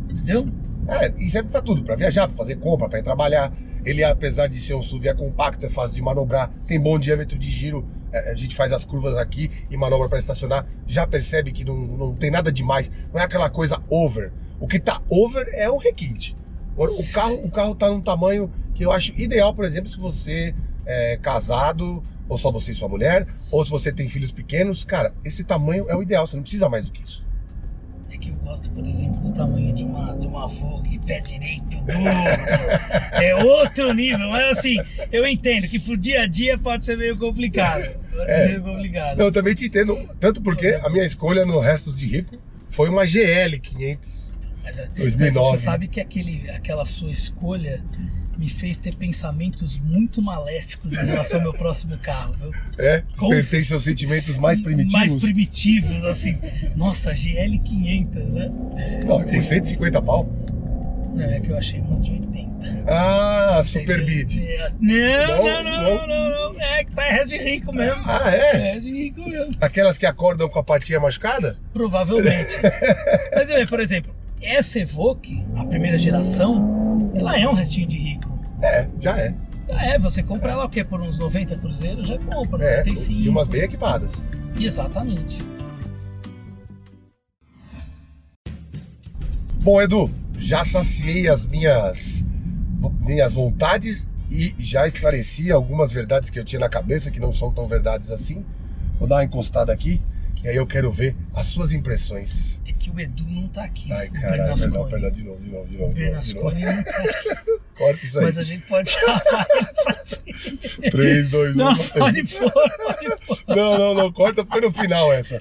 Entendeu? 0.10 0.46
É, 0.88 1.14
e 1.18 1.30
serve 1.30 1.50
pra 1.50 1.62
tudo, 1.62 1.84
pra 1.84 1.96
viajar, 1.96 2.28
pra 2.28 2.38
fazer 2.38 2.58
compra, 2.58 2.88
pra 2.88 3.00
ir 3.00 3.04
trabalhar. 3.04 3.52
Ele, 3.86 4.04
apesar 4.04 4.48
de 4.48 4.60
ser 4.60 4.74
um 4.74 4.82
SUV, 4.82 5.10
é 5.10 5.14
compacto, 5.14 5.66
é 5.66 5.70
fácil 5.70 5.96
de 5.96 6.02
manobrar, 6.02 6.52
tem 6.68 6.80
bom 6.80 6.98
diâmetro 6.98 7.38
de 7.38 7.50
giro. 7.50 7.88
É, 8.12 8.32
A 8.32 8.36
gente 8.36 8.56
faz 8.56 8.74
as 8.74 8.84
curvas 8.84 9.16
aqui 9.18 9.52
e 9.70 9.78
manobra 9.78 10.10
para 10.10 10.20
estacionar. 10.20 10.66
Já 10.88 11.06
percebe 11.06 11.52
que 11.52 11.64
não, 11.64 11.76
não 11.76 12.16
tem 12.16 12.32
nada 12.32 12.52
demais, 12.52 12.92
não 13.14 13.22
é 13.22 13.24
aquela 13.24 13.50
coisa 13.50 13.82
over. 13.90 14.32
O 14.60 14.68
que 14.68 14.80
tá 14.80 15.02
over 15.10 15.50
é 15.54 15.70
o 15.70 15.78
requinte. 15.78 16.36
O 16.78 17.14
carro, 17.14 17.36
o 17.46 17.52
carro 17.52 17.76
tá 17.76 17.90
num 17.90 18.02
tamanho 18.02 18.52
que 18.74 18.84
eu 18.84 18.92
acho 18.92 19.14
ideal, 19.16 19.54
por 19.54 19.64
exemplo, 19.64 19.90
se 19.90 19.98
você 19.98 20.54
é 20.86 21.18
casado, 21.18 22.04
ou 22.28 22.38
só 22.38 22.52
você 22.52 22.72
e 22.72 22.74
sua 22.74 22.90
mulher, 22.90 23.28
ou 23.52 23.64
se 23.64 23.72
você 23.72 23.92
tem 23.92 24.10
filhos 24.10 24.32
pequenos. 24.32 24.84
Cara, 24.84 25.14
esse 25.24 25.44
tamanho 25.44 25.90
é 25.90 25.96
o 25.96 26.02
ideal, 26.02 26.28
você 26.28 26.36
não 26.36 26.44
precisa 26.44 26.68
mais 26.68 26.86
do 26.86 26.92
que 26.92 27.02
isso. 27.02 27.25
É 28.16 28.18
que 28.18 28.30
eu 28.30 28.36
gosto, 28.36 28.72
por 28.72 28.86
exemplo, 28.88 29.20
do 29.20 29.34
tamanho 29.34 29.74
de 29.76 29.84
uma, 29.84 30.18
de 30.18 30.26
uma 30.26 30.48
Vogue 30.48 30.98
pé 31.06 31.20
direito 31.20 31.78
duplo. 31.80 31.94
é 33.22 33.36
outro 33.36 33.94
nível, 33.94 34.30
mas 34.30 34.58
assim, 34.58 34.78
eu 35.12 35.28
entendo 35.28 35.68
que 35.68 35.78
pro 35.78 35.98
dia 35.98 36.22
a 36.22 36.28
dia 36.28 36.58
pode 36.58 36.86
ser 36.86 36.98
meio 36.98 37.18
complicado. 37.18 37.84
Pode 38.12 38.32
ser 38.32 38.40
É. 38.40 38.48
meio 38.48 38.62
complicado. 38.62 39.20
Eu 39.20 39.32
também 39.34 39.54
te 39.54 39.66
entendo, 39.66 39.98
tanto 40.18 40.42
porque 40.42 40.80
a 40.82 40.90
minha 40.90 41.04
escolha 41.04 41.46
no 41.46 41.60
Restos 41.60 41.98
de 41.98 42.08
Rico 42.08 42.38
foi 42.70 42.88
uma 42.88 43.06
GL 43.06 43.60
500. 43.60 44.32
Mas, 44.64 44.80
é- 44.80 44.88
2009. 44.96 45.50
mas 45.52 45.60
você 45.60 45.66
sabe 45.66 45.88
que 45.90 46.00
aquele, 46.00 46.50
aquela 46.52 46.86
sua 46.86 47.12
escolha 47.12 47.84
me 48.38 48.50
fez 48.50 48.78
ter 48.78 48.96
pensamentos 48.96 49.78
muito 49.78 50.22
maléficos 50.22 50.94
em 50.94 51.06
relação 51.06 51.38
ao 51.38 51.44
meu 51.44 51.54
próximo 51.54 51.98
carro, 51.98 52.34
viu? 52.34 52.52
É, 52.78 53.04
despertei 53.12 53.64
seus 53.64 53.84
sentimentos 53.84 54.38
mais 54.38 54.62
primitivos. 54.62 55.00
Mais 55.10 55.16
primitivos, 55.16 56.04
assim. 56.04 56.38
Nossa, 56.76 57.14
GL 57.14 57.58
500, 57.60 58.30
né? 58.30 58.52
Não, 59.06 59.22
por 59.22 59.26
150 59.44 60.02
pau. 60.02 60.30
Não, 61.14 61.24
é 61.24 61.40
que 61.40 61.50
eu 61.50 61.58
achei 61.58 61.80
umas 61.80 62.04
de 62.04 62.12
80. 62.12 62.84
Ah, 62.88 63.62
Super? 63.64 64.04
Beat. 64.04 64.38
É, 64.38 64.68
Não, 64.80 65.44
Não, 65.44 65.64
não, 65.64 66.08
não, 66.08 66.54
não. 66.54 66.62
É 66.62 66.84
que 66.84 66.92
tá 66.92 67.04
resto 67.04 67.30
de 67.30 67.38
rico 67.38 67.74
mesmo. 67.74 68.02
Ah, 68.06 68.30
é? 68.32 68.76
É 68.76 68.80
de 68.80 68.92
rico 68.92 69.22
mesmo. 69.28 69.56
Aquelas 69.62 69.98
que 69.98 70.06
acordam 70.06 70.50
com 70.50 70.60
a 70.60 70.64
patinha 70.64 71.00
machucada? 71.00 71.58
Provavelmente. 71.74 72.58
Mas, 73.34 73.50
é, 73.50 73.66
por 73.66 73.80
exemplo, 73.80 74.14
essa 74.42 74.80
Evoque, 74.80 75.44
a 75.56 75.66
primeira 75.66 75.98
geração, 75.98 77.12
ela 77.16 77.40
é 77.40 77.48
um 77.48 77.54
restinho 77.54 77.88
de 77.88 77.98
rico. 77.98 78.05
É, 78.62 78.88
já 79.00 79.18
é. 79.18 79.34
Já 79.68 79.84
é, 79.84 80.00
você 80.00 80.22
compra 80.22 80.52
ela 80.52 80.66
o 80.66 80.70
quê? 80.70 80.84
Por 80.84 81.02
uns 81.02 81.20
90 81.20 81.56
cruzeiros? 81.58 82.08
Já 82.08 82.18
compra, 82.20 82.64
É, 82.64 82.78
95. 82.78 83.20
e 83.22 83.30
umas 83.30 83.48
bem 83.48 83.62
equipadas. 83.62 84.28
Exatamente. 84.60 85.42
Bom, 89.62 89.82
Edu, 89.82 90.12
já 90.38 90.64
saciei 90.64 91.28
as 91.28 91.46
minhas, 91.46 92.24
minhas 93.02 93.34
vontades 93.34 94.08
e 94.30 94.54
já 94.60 94.86
esclareci 94.86 95.52
algumas 95.52 95.92
verdades 95.92 96.30
que 96.30 96.38
eu 96.38 96.44
tinha 96.44 96.60
na 96.60 96.70
cabeça, 96.70 97.10
que 97.10 97.20
não 97.20 97.34
são 97.34 97.52
tão 97.52 97.68
verdades 97.68 98.12
assim. 98.12 98.46
Vou 99.00 99.08
dar 99.08 99.16
uma 99.16 99.24
encostada 99.24 99.74
aqui, 99.74 100.00
e 100.46 100.50
aí 100.50 100.56
eu 100.58 100.68
quero 100.68 100.92
ver 100.92 101.16
as 101.34 101.48
suas 101.48 101.74
impressões. 101.74 102.62
É 102.68 102.72
que 102.72 102.92
o 102.92 103.00
Edu 103.00 103.26
não 103.28 103.48
tá 103.48 103.64
aqui. 103.64 103.92
Ai, 103.92 104.10
caralho, 104.10 104.38
perdão, 104.38 104.56
Bernasconi. 104.56 104.90
perdão, 104.92 105.12
de 105.12 105.24
novo, 105.24 105.42
de 105.44 105.50
novo, 105.50 105.68
de 105.68 105.78
novo. 105.78 105.90
O 105.90 105.94
de 105.96 106.06
novo, 106.06 106.22
de 106.24 106.34
novo. 106.36 106.52
Bernasconi 106.52 106.66
não 106.66 106.84
tá 106.84 106.92
aqui. 106.92 107.60
Corta 107.76 108.06
isso 108.06 108.20
aí. 108.20 108.26
Mas 108.26 108.38
a 108.38 108.44
gente 108.44 108.66
pode 108.68 108.90
chamar 108.92 109.24
ele 109.56 109.66
pra 109.84 109.96
frente. 110.06 110.92
3, 110.92 111.30
2, 111.32 111.56
1. 111.56 111.58
Não, 111.58 111.76
pode 111.78 112.24
pôr, 112.26 112.52
pode 112.52 113.26
pôr. 113.26 113.40
Não, 113.48 113.78
não, 113.78 113.94
não, 113.96 114.14
corta, 114.14 114.46
foi 114.46 114.62
no 114.62 114.72
final 114.72 115.12
essa. 115.12 115.38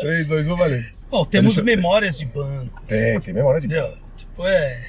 3, 0.00 0.26
2, 0.26 0.48
1, 0.48 0.56
valeu. 0.56 0.82
Bom, 1.10 1.24
temos 1.24 1.54
Deixa- 1.54 1.64
memórias 1.64 2.18
de 2.18 2.26
banco. 2.26 2.82
Tem, 2.86 3.20
tem 3.20 3.32
memória 3.32 3.60
de 3.60 3.66
Entendeu? 3.68 3.96
Tipo, 4.16 4.46
é. 4.46 4.84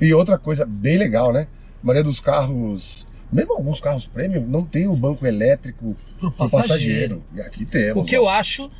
E 0.00 0.12
outra 0.14 0.36
coisa 0.38 0.64
bem 0.66 0.96
legal, 0.96 1.32
né? 1.32 1.46
A 1.82 1.86
maioria 1.86 2.02
dos 2.02 2.18
carros, 2.18 3.06
mesmo 3.34 3.54
alguns 3.54 3.80
carros 3.80 4.06
premium, 4.06 4.46
não 4.46 4.64
tem 4.64 4.86
o 4.86 4.94
banco 4.94 5.26
elétrico 5.26 5.96
Pro 6.18 6.30
pro 6.30 6.48
passageiro. 6.48 7.20
passageiro. 7.20 7.24
E 7.34 7.40
aqui 7.40 7.66
temos. 7.66 8.02
O 8.04 8.06
que 8.06 8.16
ó. 8.16 8.22
eu 8.22 8.28
acho. 8.28 8.70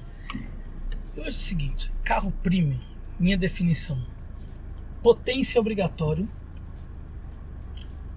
Eu 1.17 1.23
acho 1.23 1.31
o 1.31 1.41
seguinte: 1.41 1.93
carro 2.05 2.33
premium, 2.43 2.79
minha 3.19 3.37
definição. 3.37 3.99
Potência 5.03 5.61
obrigatório. 5.61 6.29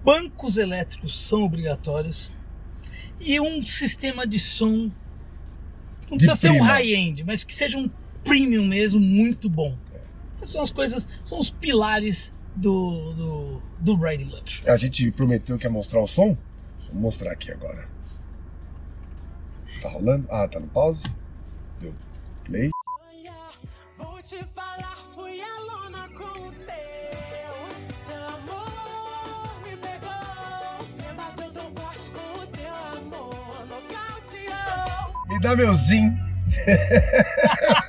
Bancos 0.04 0.56
elétricos 0.56 1.18
são 1.18 1.42
obrigatórios. 1.42 2.30
E 3.20 3.40
um 3.40 3.66
sistema 3.66 4.26
de 4.26 4.38
som. 4.38 4.90
Não 6.08 6.16
De 6.16 6.24
precisa 6.24 6.36
ser 6.36 6.50
um 6.50 6.62
high-end, 6.62 7.24
mas 7.24 7.44
que 7.44 7.54
seja 7.54 7.76
um 7.76 7.90
premium 8.24 8.64
mesmo, 8.64 9.00
muito 9.00 9.50
bom. 9.50 9.76
Essas 10.36 10.50
São 10.52 10.62
as 10.62 10.70
coisas, 10.70 11.08
são 11.24 11.38
os 11.38 11.50
pilares 11.50 12.32
do, 12.58 13.12
do, 13.14 13.62
do 13.78 13.96
Riding 13.96 14.30
Luxury. 14.30 14.68
A 14.68 14.76
gente 14.76 15.10
prometeu 15.12 15.56
que 15.58 15.66
ia 15.66 15.70
mostrar 15.70 16.00
o 16.00 16.06
som. 16.06 16.36
Vou 16.92 17.02
mostrar 17.02 17.32
aqui 17.32 17.52
agora. 17.52 17.88
Tá 19.80 19.88
rolando? 19.88 20.26
Ah, 20.30 20.48
tá 20.48 20.58
no 20.58 20.66
pause. 20.66 21.04
Deu 21.80 21.94
play. 22.44 22.70
Vou 23.96 24.20
te 24.22 24.44
falar, 24.44 24.96
fui 25.14 25.40
a 25.40 25.60
lona 25.60 26.08
com 26.08 26.40
o 26.40 26.50
seu. 26.50 27.94
Seu 27.94 28.16
amor 28.16 29.60
me 29.64 29.76
pegou. 29.76 30.78
Você 30.80 31.12
bateu 31.14 31.52
tão 31.52 31.72
forte 31.74 32.10
com 32.10 32.40
o 32.40 32.46
teu 32.46 32.74
amor. 32.74 33.66
Nocauteou. 33.68 35.26
Me 35.28 35.40
dá 35.40 35.54
meu 35.54 35.74
zin. 35.74 36.16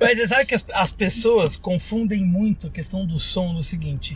Mas 0.00 0.18
você 0.18 0.26
sabe 0.26 0.46
que 0.46 0.54
as, 0.54 0.64
as 0.74 0.92
pessoas 0.92 1.56
confundem 1.56 2.24
muito 2.24 2.66
a 2.66 2.70
questão 2.70 3.06
do 3.06 3.18
som 3.18 3.52
no 3.52 3.62
seguinte: 3.62 4.14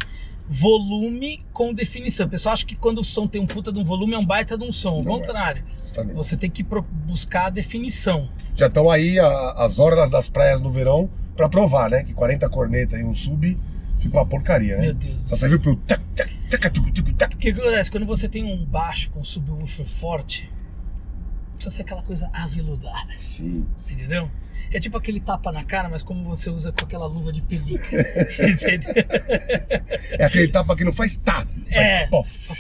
volume 0.49 1.41
com 1.53 1.73
definição. 1.73 2.27
O 2.27 2.29
pessoal 2.29 2.53
acha 2.55 2.67
que 2.67 2.77
quando 2.77 2.99
o 2.99 3.05
som 3.05 3.27
tem 3.27 3.41
um 3.41 3.47
puta 3.47 3.73
de 3.73 3.79
um 3.79 3.85
volume 3.85 4.15
é 4.15 4.19
um 4.19 4.27
baita 4.27 4.59
de 4.59 4.65
um 4.65 4.73
som. 4.73 4.91
Ao 4.97 5.01
é. 5.01 5.05
contrário, 5.05 5.65
Justamente. 5.85 6.15
você 6.17 6.37
tem 6.37 6.51
que 6.51 6.63
buscar 7.07 7.47
a 7.47 7.51
definição. 7.51 8.29
Já 8.55 8.67
estão 8.67 8.91
aí 8.91 9.19
a- 9.19 9.53
as 9.53 9.79
horas 9.79 10.11
das 10.11 10.29
praias 10.29 10.61
no 10.61 10.71
verão 10.71 11.09
pra 11.37 11.49
provar, 11.49 11.89
né? 11.89 12.05
Que 12.05 12.13
40 12.13 12.49
corneta 12.51 12.99
e 12.99 13.05
um 13.05 13.15
sub 13.15 13.57
fica 14.01 14.19
uma 14.19 14.27
porcaria, 14.27 14.77
né? 14.77 14.83
Meu 14.83 14.95
Deus 14.95 15.21
Só 15.21 15.37
serviu 15.37 15.61
pro 15.61 15.77
tac, 15.77 16.03
tac, 16.15 16.31
tac, 16.51 16.71
tuc, 16.71 16.91
tuc, 16.93 17.13
tac. 17.15 17.35
O 17.35 17.39
que 17.39 17.51
acontece? 17.51 17.91
Quando 17.91 18.05
você 18.07 18.29
tem 18.29 18.45
um 18.45 18.65
baixo 18.67 19.11
com 19.11 19.23
subwoofer 19.25 19.87
forte, 19.87 20.51
precisa 21.61 21.77
ser 21.77 21.83
aquela 21.83 22.03
coisa 22.03 22.31
aveludada. 22.33 23.13
Sim. 23.19 23.67
Entendeu? 23.91 24.31
É 24.73 24.79
tipo 24.81 24.97
aquele 24.97 25.19
tapa 25.21 25.51
na 25.53 25.65
cara, 25.65 25.89
mas 25.89 26.03
como 26.03 26.25
você 26.25 26.49
usa 26.49 26.73
com 26.73 26.85
aquela 26.85 27.07
luva 27.07 27.33
de 27.33 27.41
pelica. 27.43 27.85
Entendeu? 28.41 28.95
É 30.19 30.25
aquele 30.25 30.49
tapa 30.49 30.75
que 30.77 30.85
não 30.85 30.93
faz 30.93 31.17
tá, 31.17 31.45
faz 31.45 31.89
É. 31.89 32.07
pof. 32.07 32.51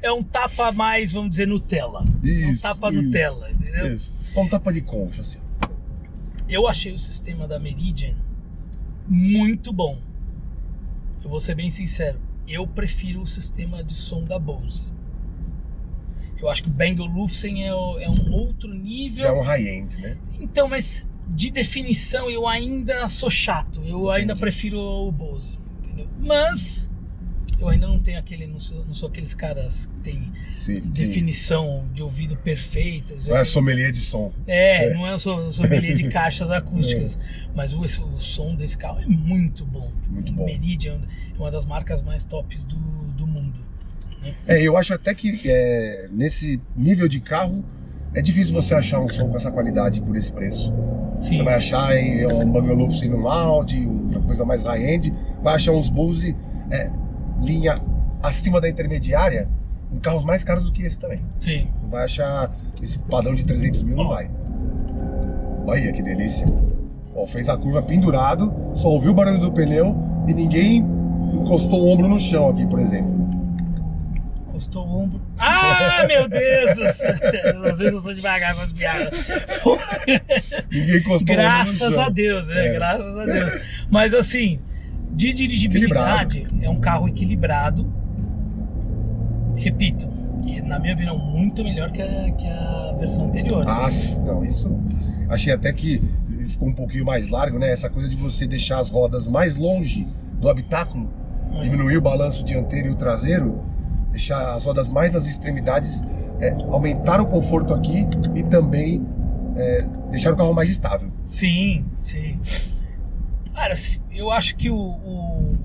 É 0.00 0.10
um 0.12 0.22
tapa 0.22 0.72
mais, 0.72 1.12
vamos 1.12 1.30
dizer, 1.30 1.46
Nutella. 1.46 2.04
é 2.24 2.26
um 2.46 2.50
Isso, 2.52 2.62
tapa 2.62 2.90
isso, 2.92 3.02
Nutella, 3.02 3.50
entendeu? 3.50 3.94
Isso. 3.94 4.12
Um 4.36 4.48
tapa 4.48 4.72
de 4.72 4.80
concha, 4.80 5.20
assim. 5.20 5.38
Eu 6.48 6.66
achei 6.68 6.92
o 6.92 6.98
sistema 6.98 7.46
da 7.48 7.58
Meridian 7.58 8.14
muito 9.08 9.72
bom. 9.72 10.00
Eu 11.22 11.28
vou 11.30 11.40
ser 11.40 11.54
bem 11.54 11.70
sincero. 11.70 12.20
Eu 12.46 12.66
prefiro 12.66 13.20
o 13.20 13.26
sistema 13.26 13.82
de 13.82 13.92
som 13.94 14.24
da 14.24 14.38
Bose. 14.38 14.91
Eu 16.42 16.50
acho 16.50 16.62
que 16.64 16.68
o 16.68 16.72
Bang 16.72 17.00
é, 17.00 17.72
o- 17.74 17.98
é 18.00 18.08
um 18.10 18.32
outro 18.32 18.68
nível. 18.74 19.22
Já 19.22 19.28
é 19.28 19.32
um 19.32 19.40
high-end, 19.42 20.00
né? 20.00 20.16
Então, 20.40 20.68
mas 20.68 21.04
de 21.28 21.50
definição 21.50 22.28
eu 22.28 22.46
ainda 22.48 23.08
sou 23.08 23.30
chato. 23.30 23.80
Eu 23.86 24.10
ainda 24.10 24.32
Entendi. 24.32 24.40
prefiro 24.40 24.78
o 24.80 25.12
Bose. 25.12 25.58
Entendeu? 25.84 26.08
Mas 26.18 26.90
eu 27.60 27.68
ainda 27.68 27.86
não 27.86 28.00
tenho 28.00 28.18
aquele. 28.18 28.46
Não 28.48 28.58
sou, 28.58 28.84
não 28.84 28.92
sou 28.92 29.08
aqueles 29.08 29.34
caras 29.36 29.86
que 29.86 29.94
tem 30.10 30.32
Sim, 30.58 30.80
sim. 30.80 30.88
definição 30.90 31.88
de 31.94 32.02
ouvido 32.02 32.36
perfeita. 32.36 33.14
Não 33.28 33.36
é 33.36 33.44
sommelier 33.44 33.92
de 33.92 34.00
som. 34.00 34.32
É, 34.46 34.86
É. 34.86 34.94
não 34.94 35.06
é 35.06 35.16
sommelier 35.18 35.94
de 35.94 36.08
caixas 36.10 36.50
acústicas. 36.50 37.16
Mas 37.54 37.72
o, 37.72 37.80
o 37.80 38.18
som 38.20 38.54
desse 38.56 38.76
carro 38.76 38.98
é 39.00 39.06
muito 39.06 39.64
bom. 39.64 39.92
Muito 40.08 40.32
bom. 40.32 40.44
Meridian 40.44 41.00
é 41.34 41.38
uma 41.38 41.52
das 41.52 41.64
marcas 41.66 42.02
mais 42.02 42.24
tops 42.24 42.64
do, 42.64 42.76
do 42.76 43.26
mundo. 43.28 43.60
É, 44.46 44.62
eu 44.62 44.76
acho 44.76 44.94
até 44.94 45.14
que 45.14 45.40
é, 45.46 46.08
nesse 46.12 46.60
nível 46.76 47.08
de 47.08 47.20
carro 47.20 47.64
é 48.14 48.20
difícil 48.20 48.52
você 48.52 48.74
achar 48.74 49.00
um 49.00 49.08
som 49.08 49.28
com 49.28 49.36
essa 49.36 49.50
qualidade 49.50 50.02
por 50.02 50.16
esse 50.16 50.32
preço. 50.32 50.72
Sim. 51.18 51.38
Você 51.38 51.42
vai 51.42 51.54
achar 51.54 51.96
em 51.96 52.26
um 52.26 52.50
Bang 52.50 52.70
Olufsen 52.70 53.08
num 53.08 53.26
Audi, 53.28 53.86
uma 53.86 54.20
coisa 54.20 54.44
mais 54.44 54.62
high-end, 54.62 55.12
vai 55.42 55.54
achar 55.54 55.72
uns 55.72 55.88
Bose 55.88 56.36
é, 56.70 56.90
linha 57.40 57.80
acima 58.22 58.60
da 58.60 58.68
intermediária 58.68 59.48
em 59.92 59.98
carros 59.98 60.24
mais 60.24 60.42
caros 60.42 60.64
do 60.64 60.72
que 60.72 60.82
esse 60.82 60.98
também. 60.98 61.18
Sim. 61.38 61.68
Não 61.82 61.90
vai 61.90 62.04
achar 62.04 62.50
esse 62.82 62.98
padrão 62.98 63.34
de 63.34 63.44
300 63.44 63.82
mil, 63.82 63.96
não 63.96 64.08
vai. 64.08 64.30
Olha 65.66 65.92
que 65.92 66.02
delícia. 66.02 66.46
Ó, 67.14 67.26
fez 67.26 67.48
a 67.48 67.56
curva 67.56 67.82
pendurado, 67.82 68.52
só 68.74 68.88
ouviu 68.88 69.12
o 69.12 69.14
barulho 69.14 69.38
do 69.38 69.52
pneu 69.52 69.94
e 70.26 70.32
ninguém 70.32 70.86
encostou 71.34 71.82
o 71.82 71.88
ombro 71.88 72.08
no 72.08 72.18
chão 72.18 72.48
aqui, 72.48 72.66
por 72.66 72.78
exemplo. 72.78 73.21
Encostou 74.52 74.86
o 74.86 75.02
ombro. 75.02 75.20
Ah, 75.38 76.04
meu 76.06 76.28
Deus 76.28 76.76
do 76.76 76.92
céu! 76.92 77.14
Às 77.70 77.78
vezes 77.78 77.94
eu 77.94 78.00
sou 78.02 78.12
devagar 78.12 78.54
com 78.54 78.60
as 78.60 78.72
piadas. 78.72 79.26
Ninguém 80.70 80.98
encostou 80.98 81.10
o 81.10 81.12
ombro 81.12 81.24
no 81.24 81.34
Graças 81.34 81.98
a 81.98 82.08
Deus, 82.10 82.48
né? 82.48 82.66
É. 82.66 82.72
Graças 82.74 83.18
a 83.18 83.24
Deus. 83.24 83.60
Mas 83.90 84.12
assim, 84.12 84.60
de 85.10 85.32
dirigibilidade, 85.32 86.46
é 86.60 86.68
um 86.68 86.78
carro 86.78 87.08
equilibrado. 87.08 87.90
Repito, 89.56 90.06
e 90.44 90.60
na 90.60 90.78
minha 90.78 90.92
opinião, 90.92 91.16
muito 91.16 91.64
melhor 91.64 91.90
que 91.90 92.02
a, 92.02 92.30
que 92.32 92.46
a 92.46 92.94
versão 92.98 93.28
anterior. 93.28 93.64
Ah, 93.66 93.88
sim. 93.90 94.20
Não, 94.20 94.44
isso. 94.44 94.70
Achei 95.30 95.54
até 95.54 95.72
que 95.72 96.02
ficou 96.46 96.68
um 96.68 96.74
pouquinho 96.74 97.06
mais 97.06 97.30
largo, 97.30 97.58
né? 97.58 97.72
Essa 97.72 97.88
coisa 97.88 98.06
de 98.06 98.16
você 98.16 98.46
deixar 98.46 98.80
as 98.80 98.90
rodas 98.90 99.26
mais 99.26 99.56
longe 99.56 100.06
do 100.38 100.48
habitáculo, 100.50 101.10
diminuir 101.62 101.96
o 101.96 102.02
balanço 102.02 102.44
dianteiro 102.44 102.88
e 102.88 102.90
o 102.90 102.94
traseiro, 102.94 103.64
deixar 104.12 104.54
as 104.54 104.64
rodas 104.64 104.86
mais 104.88 105.12
nas 105.12 105.26
extremidades, 105.26 106.02
é, 106.38 106.52
aumentar 106.70 107.20
o 107.20 107.26
conforto 107.26 107.74
aqui 107.74 108.06
e 108.36 108.42
também 108.44 109.04
é, 109.56 109.82
deixar 110.10 110.32
o 110.32 110.36
carro 110.36 110.54
mais 110.54 110.70
estável. 110.70 111.10
Sim, 111.26 111.84
sim. 112.00 112.38
Cara, 113.54 113.74
se- 113.76 114.00
eu 114.12 114.30
acho 114.30 114.54
que 114.56 114.70
o, 114.70 114.76
o- 114.76 115.58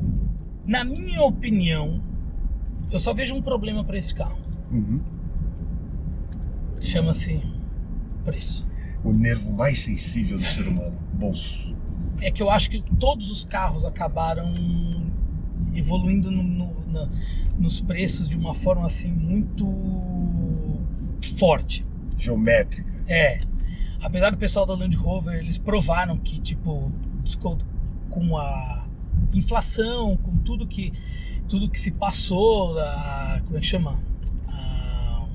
Na 0.66 0.84
minha 0.84 1.22
opinião, 1.22 2.02
eu 2.92 3.00
só 3.00 3.14
vejo 3.14 3.34
um 3.36 3.42
problema 3.42 3.84
para 3.84 3.98
esse 3.98 4.14
carro. 4.16 4.38
Uhum. 4.72 5.00
Chama-se 6.82 7.42
preço. 8.26 8.68
O 9.04 9.14
nervo 9.14 9.52
mais 9.54 9.80
sensível 9.82 10.38
do 10.38 10.44
ser 10.44 10.68
humano, 10.68 10.98
bolso. 11.14 11.76
É 12.22 12.30
que 12.32 12.42
eu 12.42 12.50
acho 12.50 12.70
que 12.70 12.82
todos 13.00 13.32
os 13.32 13.46
carros 13.46 13.86
acabaram 13.86 14.54
evoluindo 15.78 16.30
no- 16.32 16.44
no- 16.44 16.86
na- 16.92 17.10
nos 17.60 17.80
preços 17.82 18.28
de 18.30 18.36
uma 18.38 18.54
forma 18.54 18.86
assim 18.88 19.12
muito 19.12 19.66
forte. 21.38 21.86
Geométrica. 22.18 22.92
É. 23.08 23.40
Apesar 24.02 24.30
do 24.32 24.38
pessoal 24.38 24.66
da 24.66 24.74
Land 24.76 24.96
Rover, 24.96 25.36
eles 25.36 25.58
provaram 25.58 26.18
que, 26.18 26.40
tipo, 26.40 26.92
com 28.10 28.38
a 28.38 28.86
inflação, 29.34 30.16
com 30.18 30.36
tudo 30.38 30.66
que 30.68 30.94
tudo 31.48 31.70
que 31.70 31.80
se 31.80 31.92
passou, 31.92 32.78
a, 32.78 33.42
como 33.46 33.58
é 33.58 33.62
que 33.62 33.68
chama? 33.68 33.98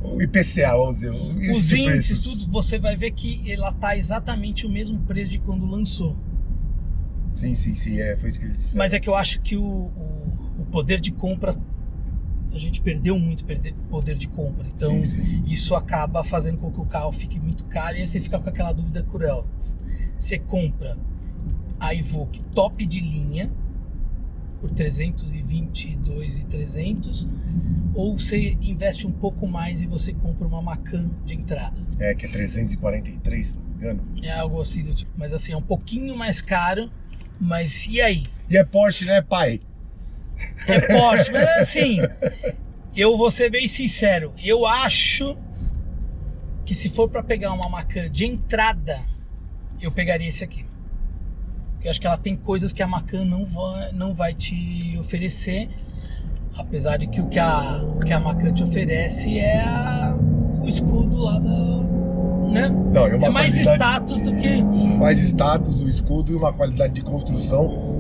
O 0.05 0.21
IPCA, 0.21 0.77
vamos 0.77 0.95
dizer. 1.01 1.11
os 1.11 1.73
índices, 1.73 2.19
preços. 2.19 2.21
tudo, 2.21 2.51
você 2.53 2.79
vai 2.79 2.97
ver 2.97 3.13
que 3.13 3.51
ela 3.51 3.73
tá 3.73 3.97
exatamente 3.97 4.67
o 4.67 4.69
mesmo 4.69 4.99
preço 5.01 5.31
de 5.31 5.39
quando 5.39 5.65
lançou. 5.65 6.17
Sim, 7.35 7.55
sim, 7.55 7.75
sim. 7.75 8.01
É, 8.01 8.17
foi 8.17 8.29
isso 8.29 8.39
que 8.41 8.47
eles. 8.47 8.75
Mas 8.75 8.93
é 8.93 9.01
que 9.01 9.09
eu 9.09 9.15
acho 9.15 9.41
que 9.41 9.57
o, 9.57 9.63
o, 9.63 10.55
o 10.59 10.67
poder 10.67 11.01
de 11.01 11.11
compra, 11.11 11.57
a 12.53 12.59
gente 12.59 12.81
perdeu 12.83 13.19
muito 13.19 13.45
poder 13.89 14.17
de 14.17 14.29
compra. 14.29 14.67
Então, 14.67 14.93
Sim, 14.93 15.05
sim. 15.05 15.45
isso 15.47 15.75
acaba 15.75 16.23
fazendo 16.23 16.59
com 16.59 16.71
que 16.71 16.81
o 16.81 16.87
carro 16.87 17.13
fique 17.13 17.41
muito 17.41 17.65
caro 17.65 17.97
e 17.97 18.01
aí 18.01 18.07
você 18.07 18.21
fica 18.21 18.39
com 18.39 18.49
aquela 18.49 18.73
dúvida 18.73 19.03
cruel. 19.03 19.47
Você 20.19 20.39
compra 20.39 20.97
a 21.81 21.95
Evoque 21.95 22.43
top 22.55 22.87
de 22.87 23.01
linha 23.01 23.51
por 24.61 24.71
322 24.71 26.39
e 26.39 26.47
300, 26.47 27.29
ou 27.95 28.17
você 28.17 28.57
investe 28.61 29.07
um 29.07 29.11
pouco 29.11 29.49
mais 29.49 29.83
e 29.83 29.87
você 29.87 30.13
compra 30.13 30.47
uma 30.47 30.63
Macan 30.63 31.11
de 31.27 31.35
entrada. 31.35 31.77
É, 31.99 32.15
que 32.15 32.27
é 32.27 32.29
343, 32.31 33.47
se 33.47 33.57
não 33.57 33.65
me 33.65 33.75
engano. 33.75 34.03
É 34.23 34.31
algo 34.31 34.61
assim 34.61 34.85
tipo, 34.85 35.11
mas 35.17 35.33
assim, 35.33 35.53
é 35.53 35.57
um 35.57 35.63
pouquinho 35.63 36.17
mais 36.17 36.41
caro, 36.41 36.89
mas 37.43 37.87
e 37.87 38.01
aí? 38.01 38.27
E 38.49 38.57
é 38.57 38.65
Porsche, 38.65 39.05
né, 39.05 39.21
pai? 39.21 39.61
É 40.67 40.81
Porsche, 40.81 41.31
mas 41.33 41.49
assim, 41.59 41.99
eu 42.97 43.17
vou 43.17 43.31
ser 43.31 43.51
bem 43.51 43.67
sincero, 43.67 44.33
eu 44.43 44.67
acho 44.67 45.37
que 46.65 46.75
se 46.75 46.89
for 46.89 47.09
para 47.11 47.23
pegar 47.23 47.53
uma 47.53 47.69
Macan 47.69 48.09
de 48.11 48.25
entrada, 48.25 49.01
eu 49.81 49.91
pegaria 49.91 50.29
esse 50.29 50.45
aqui. 50.45 50.65
Porque 51.73 51.89
eu 51.89 51.91
acho 51.91 52.01
que 52.01 52.07
ela 52.07 52.17
tem 52.17 52.37
coisas 52.37 52.73
que 52.73 52.83
a 52.83 52.87
Macan 52.87 53.25
não 53.25 53.45
vai, 53.45 53.93
não 53.93 54.15
vai 54.15 54.33
te 54.35 54.97
oferecer, 55.01 55.69
apesar 56.57 56.99
de 56.99 57.09
que 57.09 57.21
o 57.21 57.27
que 57.29 57.41
a, 57.41 57.83
o 57.83 57.99
que 57.99 58.13
a 58.13 58.21
Macan 58.21 58.53
te 58.53 58.63
oferece 58.63 59.39
é 59.39 59.61
a- 59.61 60.17
o 60.61 60.69
escudo 60.69 61.17
lá 61.17 61.41
da. 61.41 61.51
Né? 62.53 62.69
Não, 62.69 63.07
uma 63.17 63.27
é 63.27 63.31
mais 63.31 63.57
status 63.57 64.21
do 64.23 64.35
que. 64.37 64.63
mais 64.99 65.19
status, 65.19 65.81
o 65.81 65.89
escudo 65.89 66.33
e 66.33 66.35
uma 66.35 66.53
qualidade 66.53 66.93
de 66.93 67.03
construção. 67.03 67.91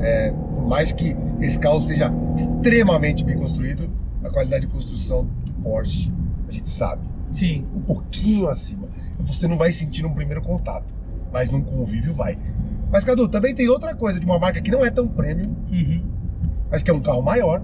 É, 0.00 0.30
por 0.30 0.66
mais 0.66 0.92
que 0.92 1.16
esse 1.40 1.58
carro 1.58 1.80
seja 1.80 2.12
extremamente 2.36 3.24
bem 3.24 3.36
construído, 3.36 3.88
a 4.22 4.28
qualidade 4.28 4.66
de 4.66 4.72
construção 4.72 5.26
do 5.44 5.52
Porsche, 5.62 6.12
a 6.46 6.52
gente 6.52 6.68
sabe, 6.68 7.06
Sim, 7.34 7.66
um 7.74 7.80
pouquinho 7.80 8.48
acima. 8.48 8.86
Você 9.18 9.48
não 9.48 9.56
vai 9.56 9.72
sentir 9.72 10.02
num 10.02 10.14
primeiro 10.14 10.40
contato, 10.40 10.94
mas 11.32 11.50
num 11.50 11.62
convívio 11.62 12.14
vai. 12.14 12.38
Mas, 12.92 13.02
Cadu, 13.02 13.28
também 13.28 13.52
tem 13.52 13.68
outra 13.68 13.92
coisa 13.92 14.20
de 14.20 14.26
uma 14.26 14.38
marca 14.38 14.60
que 14.60 14.70
não 14.70 14.84
é 14.84 14.90
tão 14.90 15.08
premium, 15.08 15.52
uhum. 15.68 16.02
mas 16.70 16.84
que 16.84 16.92
é 16.92 16.94
um 16.94 17.00
carro 17.00 17.22
maior, 17.22 17.60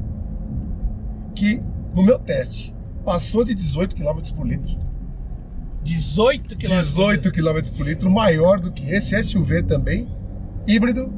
que 1.36 1.62
no 1.94 2.02
meu 2.02 2.18
teste 2.18 2.74
passou 3.04 3.44
de 3.44 3.54
18 3.54 3.94
km 3.94 4.20
por 4.34 4.44
litro. 4.44 4.76
18 5.82 6.56
km. 6.56 6.76
18 6.76 7.32
km 7.32 7.76
por 7.76 7.86
litro, 7.86 8.10
maior 8.10 8.60
do 8.60 8.70
que 8.70 8.90
esse 8.90 9.20
SUV 9.22 9.62
também, 9.62 10.08
híbrido 10.66 11.12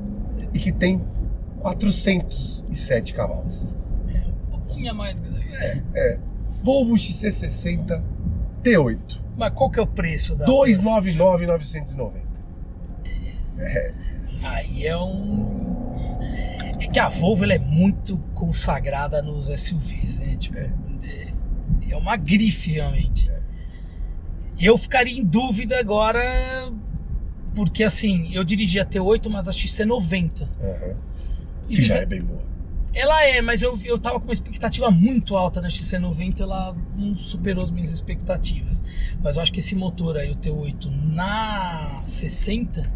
e 0.55 0.59
que 0.59 0.73
tem 0.73 1.01
407 1.61 3.15
cavalos. 3.15 3.77
Um 4.53 4.59
pouquinho 4.59 4.91
a 4.91 4.95
mais. 4.95 5.21
É. 5.95 6.19
Volvo 6.63 6.95
XC60 6.95 8.03
T8, 8.63 9.21
Mas 9.37 9.53
qual 9.53 9.71
que 9.71 9.79
é 9.79 9.83
o 9.83 9.87
preço 9.87 10.37
da. 10.37 10.45
299,990. 10.47 12.23
Aí 14.43 14.87
é 14.87 14.97
um. 14.97 15.93
É 16.81 16.87
que 16.87 16.99
a 16.99 17.09
Volvo 17.09 17.45
é 17.45 17.59
muito 17.59 18.19
consagrada 18.35 19.23
nos 19.23 19.47
SUVs, 19.47 20.21
né? 20.21 20.37
Tipo, 20.37 20.59
é, 20.59 20.73
é 21.91 21.97
uma 21.97 22.17
grife 22.17 22.73
realmente. 22.73 23.31
Eu 24.63 24.79
ficaria 24.79 25.19
em 25.19 25.25
dúvida 25.25 25.77
agora, 25.81 26.23
porque 27.53 27.83
assim, 27.83 28.33
eu 28.33 28.45
dirigi 28.45 28.79
a 28.79 28.87
T8, 28.87 29.29
mas 29.29 29.49
a 29.49 29.51
XC90. 29.51 30.43
Uhum. 30.43 30.97
E 31.69 31.75
Que 31.75 31.85
já 31.85 31.97
é 31.97 32.07
bem 32.07 32.23
boa. 32.23 32.41
Ela 32.95 33.25
é, 33.25 33.41
mas 33.41 33.61
eu, 33.61 33.77
eu 33.85 33.99
tava 33.99 34.21
com 34.21 34.27
uma 34.27 34.33
expectativa 34.33 34.89
muito 34.91 35.35
alta 35.35 35.61
na 35.61 35.69
XC90, 35.69 36.41
ela 36.41 36.77
não 36.97 37.17
superou 37.17 37.65
as 37.65 37.73
minhas 37.73 37.91
expectativas. 37.91 38.85
Mas 39.21 39.35
eu 39.35 39.43
acho 39.43 39.53
que 39.53 39.59
esse 39.59 39.75
motor 39.75 40.17
aí, 40.17 40.31
o 40.31 40.37
T8 40.37 40.91
na 41.13 42.01
60, 42.05 42.89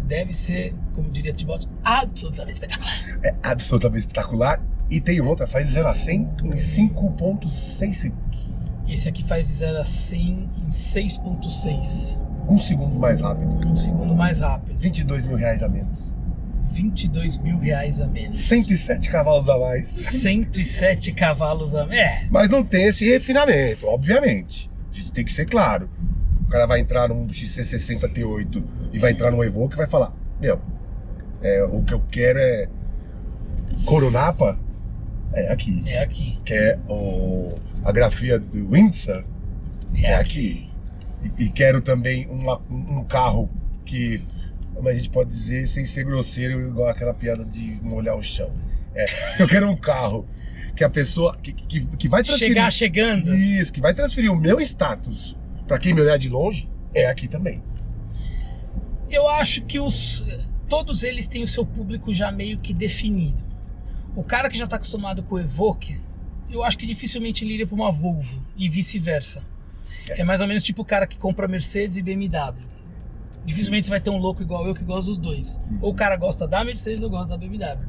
deve 0.00 0.32
ser, 0.34 0.74
como 0.92 1.10
diria 1.10 1.32
Tibalt, 1.32 1.66
absolutamente 1.82 2.54
espetacular. 2.54 3.18
É 3.24 3.34
absolutamente 3.42 4.00
espetacular. 4.00 4.62
E 4.90 5.00
tem 5.00 5.20
outra, 5.20 5.46
faz 5.46 5.68
0 5.70 5.88
a 5.88 5.94
100 5.94 6.20
em 6.44 6.50
5,6 6.50 7.92
segundos. 7.94 8.43
Esse 8.88 9.08
aqui 9.08 9.22
faz 9.24 9.46
de 9.46 9.54
0 9.54 9.78
a 9.78 9.84
100 9.84 10.50
em 10.62 10.66
6.6, 10.68 12.20
Um 12.48 12.58
segundo 12.58 12.96
mais 12.98 13.20
rápido. 13.20 13.68
um 13.68 13.76
segundo 13.76 14.14
mais 14.14 14.38
rápido. 14.38 14.76
22 14.78 15.24
mil 15.24 15.36
reais 15.36 15.62
a 15.62 15.68
menos. 15.68 16.12
22 16.72 17.38
mil 17.38 17.58
reais 17.58 18.00
a 18.00 18.06
menos. 18.06 18.36
107 18.36 19.10
cavalos 19.10 19.48
a 19.48 19.58
mais. 19.58 19.86
107 19.88 21.12
cavalos 21.12 21.74
a 21.74 21.86
menos. 21.86 21.96
É, 22.04 22.26
Mas 22.30 22.50
não 22.50 22.64
tem 22.64 22.86
esse 22.86 23.08
refinamento, 23.08 23.86
obviamente. 23.86 24.70
A 24.90 24.94
gente 24.96 25.12
tem 25.12 25.24
que 25.24 25.32
ser 25.32 25.46
claro. 25.46 25.88
O 26.42 26.48
cara 26.48 26.66
vai 26.66 26.80
entrar 26.80 27.08
num 27.08 27.26
XC60 27.28 28.12
T8 28.12 28.62
e 28.92 28.98
vai 28.98 29.12
entrar 29.12 29.30
num 29.30 29.42
Evoque 29.42 29.74
e 29.74 29.78
vai 29.78 29.86
falar: 29.86 30.12
Meu, 30.40 30.60
é, 31.42 31.64
o 31.64 31.82
que 31.82 31.94
eu 31.94 32.00
quero 32.10 32.38
é 32.38 32.68
Coronapa, 33.84 34.58
é 35.32 35.50
aqui. 35.52 35.82
é 35.86 35.98
aqui. 36.02 36.38
Quer 36.44 36.78
o, 36.88 37.54
a 37.84 37.92
grafia 37.92 38.38
do 38.38 38.70
Windsor, 38.70 39.24
É, 39.96 40.06
É 40.12 40.14
aqui. 40.16 40.68
E, 41.38 41.44
e 41.44 41.48
quero 41.50 41.80
também 41.80 42.26
uma- 42.28 42.60
um 42.70 43.04
carro 43.04 43.48
que, 43.84 44.20
como 44.74 44.88
a 44.88 44.92
gente 44.94 45.08
pode 45.10 45.30
dizer, 45.30 45.66
sem 45.68 45.84
ser 45.84 46.04
grosseiro, 46.04 46.68
igual 46.68 46.88
aquela 46.88 47.14
piada 47.14 47.44
de 47.44 47.78
molhar 47.82 48.16
o 48.16 48.22
chão. 48.22 48.50
É, 48.94 49.06
se 49.36 49.42
eu 49.42 49.46
quero 49.48 49.68
um 49.70 49.76
carro 49.76 50.26
que 50.76 50.82
a 50.82 50.90
pessoa 50.90 51.36
que, 51.40 51.52
que, 51.52 51.86
que 51.86 52.08
vai 52.08 52.22
transferir. 52.24 52.54
Chegar 52.54 52.70
chegando. 52.72 53.34
Isso, 53.34 53.72
que 53.72 53.80
vai 53.80 53.94
transferir 53.94 54.32
o 54.32 54.36
meu 54.36 54.60
status 54.60 55.36
para 55.68 55.78
quem 55.78 55.94
me 55.94 56.00
olhar 56.00 56.16
de 56.18 56.28
longe, 56.28 56.68
é 56.92 57.06
aqui 57.06 57.28
também. 57.28 57.62
Eu 59.10 59.28
acho 59.28 59.62
que 59.62 59.78
os 59.78 60.24
todos 60.68 61.02
eles 61.04 61.28
têm 61.28 61.42
o 61.42 61.48
seu 61.48 61.64
público 61.64 62.12
já 62.12 62.32
meio 62.32 62.58
que 62.58 62.72
definido. 62.74 63.42
O 64.16 64.24
cara 64.24 64.48
que 64.48 64.56
já 64.58 64.64
está 64.64 64.76
acostumado 64.76 65.22
com 65.22 65.36
o 65.36 65.40
Evoque, 65.40 66.00
eu 66.54 66.64
acho 66.64 66.78
que 66.78 66.86
dificilmente 66.86 67.44
ele 67.44 67.54
iria 67.54 67.66
para 67.66 67.74
uma 67.74 67.90
Volvo 67.90 68.44
e 68.56 68.68
vice-versa. 68.68 69.42
É. 70.08 70.22
mais 70.22 70.42
ou 70.42 70.46
menos 70.46 70.62
tipo 70.62 70.82
o 70.82 70.84
cara 70.84 71.06
que 71.06 71.16
compra 71.16 71.48
Mercedes 71.48 71.96
e 71.96 72.02
BMW. 72.02 72.62
Dificilmente 73.44 73.86
você 73.86 73.90
vai 73.90 74.00
ter 74.00 74.10
um 74.10 74.18
louco 74.18 74.42
igual 74.42 74.66
eu 74.66 74.74
que 74.74 74.84
gosta 74.84 75.06
dos 75.06 75.18
dois. 75.18 75.58
Ou 75.80 75.92
o 75.92 75.94
cara 75.94 76.16
gosta 76.16 76.46
da 76.46 76.64
Mercedes 76.64 77.02
ou 77.02 77.10
gosta 77.10 77.28
da 77.28 77.36
BMW. 77.36 77.88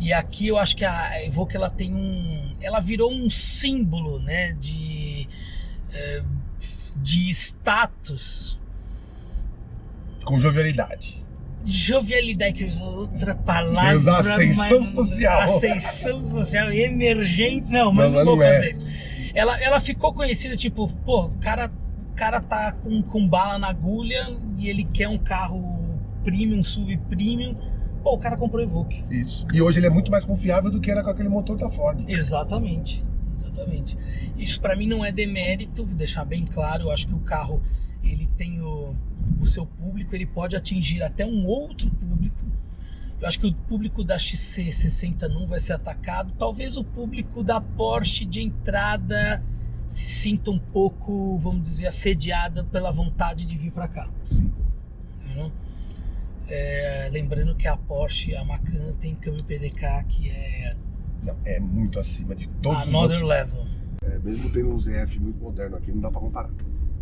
E 0.00 0.12
aqui 0.12 0.46
eu 0.46 0.58
acho 0.58 0.76
que 0.76 0.84
a 0.84 1.24
Evoque 1.24 1.56
ela 1.56 1.70
tem 1.70 1.94
um, 1.94 2.54
ela 2.60 2.80
virou 2.80 3.12
um 3.12 3.30
símbolo, 3.30 4.18
né, 4.18 4.52
de 4.52 5.28
eh, 5.92 6.22
de 6.96 7.30
status 7.30 8.58
Com 10.24 10.38
jovialidade. 10.38 11.23
Jovialidade, 11.64 12.54
que 12.54 12.64
eu 12.64 12.68
usar 12.68 12.84
outra 12.84 13.34
palavra. 13.34 13.96
usar 13.96 14.18
ascensão 14.18 14.80
mas- 14.80 14.88
social. 14.90 15.40
Ascensão 15.42 16.24
social, 16.24 16.70
emergente. 16.70 17.70
Não, 17.70 17.92
mas 17.92 18.10
Não, 18.10 18.18
não, 18.18 18.24
vou 18.24 18.36
não 18.36 18.42
é. 18.42 18.54
fazer 18.56 18.70
isso. 18.70 18.86
Ela, 19.34 19.60
ela 19.60 19.80
ficou 19.80 20.12
conhecida, 20.12 20.56
tipo, 20.56 20.88
pô, 21.04 21.24
o 21.26 21.30
cara, 21.40 21.70
cara 22.14 22.40
tá 22.40 22.72
com, 22.72 23.02
com 23.02 23.26
bala 23.28 23.58
na 23.58 23.68
agulha 23.68 24.28
e 24.58 24.68
ele 24.68 24.84
quer 24.84 25.08
um 25.08 25.18
carro 25.18 25.98
premium, 26.22 26.62
sub 26.62 26.96
premium. 27.08 27.56
Pô, 28.02 28.14
o 28.14 28.18
cara 28.18 28.36
comprou 28.36 28.60
o 28.60 28.64
Evoque. 28.64 29.02
Isso. 29.10 29.46
E 29.52 29.60
hoje 29.62 29.80
ele 29.80 29.86
é 29.86 29.90
muito 29.90 30.10
mais 30.10 30.24
confiável 30.24 30.70
do 30.70 30.80
que 30.80 30.90
era 30.90 31.02
com 31.02 31.10
aquele 31.10 31.28
motor 31.28 31.56
da 31.56 31.70
Ford. 31.70 32.04
Exatamente, 32.06 33.02
exatamente. 33.34 33.96
Isso 34.36 34.60
pra 34.60 34.76
mim 34.76 34.86
não 34.86 35.04
é 35.04 35.10
demérito, 35.10 35.84
vou 35.84 35.94
deixar 35.96 36.24
bem 36.24 36.44
claro. 36.44 36.84
Eu 36.84 36.90
acho 36.90 37.08
que 37.08 37.14
o 37.14 37.20
carro 37.20 37.62
ele 38.04 38.26
tem 38.36 38.60
o, 38.60 38.94
o 39.40 39.46
seu 39.46 39.66
público, 39.66 40.14
ele 40.14 40.26
pode 40.26 40.56
atingir 40.56 41.02
até 41.02 41.24
um 41.24 41.46
outro 41.46 41.90
público. 41.90 42.44
Eu 43.20 43.28
acho 43.28 43.40
que 43.40 43.46
o 43.46 43.54
público 43.54 44.04
da 44.04 44.16
XC60 44.16 45.28
não 45.28 45.46
vai 45.46 45.60
ser 45.60 45.72
atacado. 45.72 46.32
Talvez 46.38 46.76
o 46.76 46.84
público 46.84 47.42
da 47.42 47.60
Porsche 47.60 48.24
de 48.24 48.42
entrada 48.42 49.42
se 49.88 50.08
sinta 50.08 50.50
um 50.50 50.58
pouco, 50.58 51.38
vamos 51.38 51.62
dizer, 51.62 51.86
assediada 51.86 52.64
pela 52.64 52.90
vontade 52.90 53.46
de 53.46 53.56
vir 53.56 53.70
para 53.70 53.88
cá. 53.88 54.08
Sim. 54.24 54.52
Entendeu? 55.24 55.52
É, 56.48 57.08
lembrando 57.10 57.54
que 57.54 57.66
a 57.66 57.76
Porsche 57.76 58.36
a 58.36 58.44
Macan 58.44 58.92
tem 59.00 59.14
câmbio 59.14 59.42
PDK 59.44 60.04
que 60.08 60.28
é 60.28 60.76
Não, 61.22 61.34
é 61.46 61.58
muito 61.58 61.98
acima 61.98 62.34
de 62.34 62.48
todos 62.48 62.82
os 62.82 62.88
another 62.88 63.22
outros. 63.22 63.22
level. 63.28 63.66
É, 64.02 64.18
mesmo 64.18 64.50
tendo 64.52 64.68
um 64.70 64.78
ZF 64.78 65.18
muito 65.18 65.42
moderno 65.42 65.76
aqui, 65.76 65.90
não 65.90 66.00
dá 66.00 66.10
pra 66.10 66.20
comparar. 66.20 66.50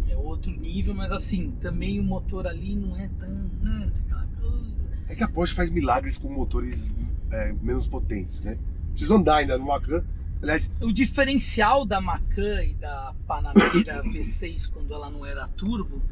É 0.09 0.17
outro 0.17 0.51
nível, 0.53 0.95
mas 0.95 1.11
assim, 1.13 1.53
também 1.61 1.99
o 2.01 2.03
motor 2.03 2.47
ali 2.47 2.75
não 2.77 2.97
é 2.97 3.09
tão. 3.19 3.29
né, 3.61 3.91
aquela 4.05 4.27
coisa. 4.41 4.73
É 5.09 5.15
que 5.15 5.25
a 5.25 5.29
Porsche 5.29 5.55
faz 5.55 5.71
milagres 5.71 6.19
com 6.19 6.29
motores 6.29 6.95
é, 7.31 7.53
menos 7.63 7.87
potentes, 7.87 8.43
né? 8.45 8.59
Preciso 8.91 9.15
andar 9.15 9.37
ainda 9.37 9.57
no 9.59 9.67
Macan. 9.67 10.05
Aliás, 10.43 10.71
O 10.81 10.93
diferencial 10.93 11.87
da 11.87 12.01
Macan 12.01 12.65
e 12.65 12.75
da 12.75 13.15
Panamera 13.27 14.03
V6 14.05 14.71
quando 14.71 14.93
ela 14.93 15.09
não 15.11 15.25
era 15.25 15.47
turbo 15.49 16.03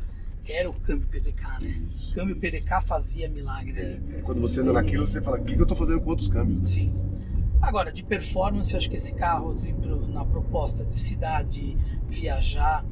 era 0.48 0.68
o 0.68 0.72
câmbio 0.72 1.06
PDK, 1.08 1.42
né? 1.62 1.82
Isso, 1.86 2.12
o 2.12 2.14
câmbio 2.14 2.36
isso. 2.36 2.40
PDK 2.40 2.80
fazia 2.82 3.28
milagre 3.28 3.78
é, 3.80 4.20
quando 4.22 4.40
você 4.40 4.60
anda 4.60 4.72
naquilo, 4.72 5.06
você 5.06 5.20
fala: 5.20 5.38
o 5.38 5.44
que 5.44 5.54
que 5.54 5.62
eu 5.62 5.66
tô 5.66 5.76
fazendo 5.76 6.00
com 6.00 6.10
outros 6.10 6.28
câmbios? 6.28 6.68
Sim. 6.68 6.92
Agora, 7.60 7.92
de 7.92 8.02
performance, 8.02 8.72
eu 8.72 8.78
acho 8.78 8.88
que 8.88 8.96
esse 8.96 9.14
carro, 9.14 9.52
assim, 9.52 9.74
na 10.08 10.24
proposta 10.24 10.82
de 10.84 10.98
cidade, 10.98 11.76
viajar, 12.08 12.84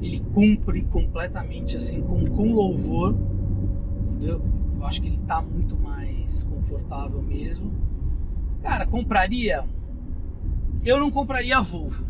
ele 0.00 0.20
cumpre 0.34 0.82
completamente, 0.84 1.76
assim, 1.76 2.00
com, 2.02 2.24
com 2.26 2.52
louvor, 2.52 3.14
entendeu? 4.10 4.42
Eu 4.76 4.86
acho 4.86 5.00
que 5.00 5.08
ele 5.08 5.18
tá 5.18 5.40
muito 5.40 5.76
mais 5.78 6.44
confortável 6.44 7.22
mesmo. 7.22 7.72
Cara, 8.62 8.86
compraria. 8.86 9.64
Eu 10.84 10.98
não 10.98 11.10
compraria 11.10 11.58
a 11.58 11.60
Volvo. 11.60 12.04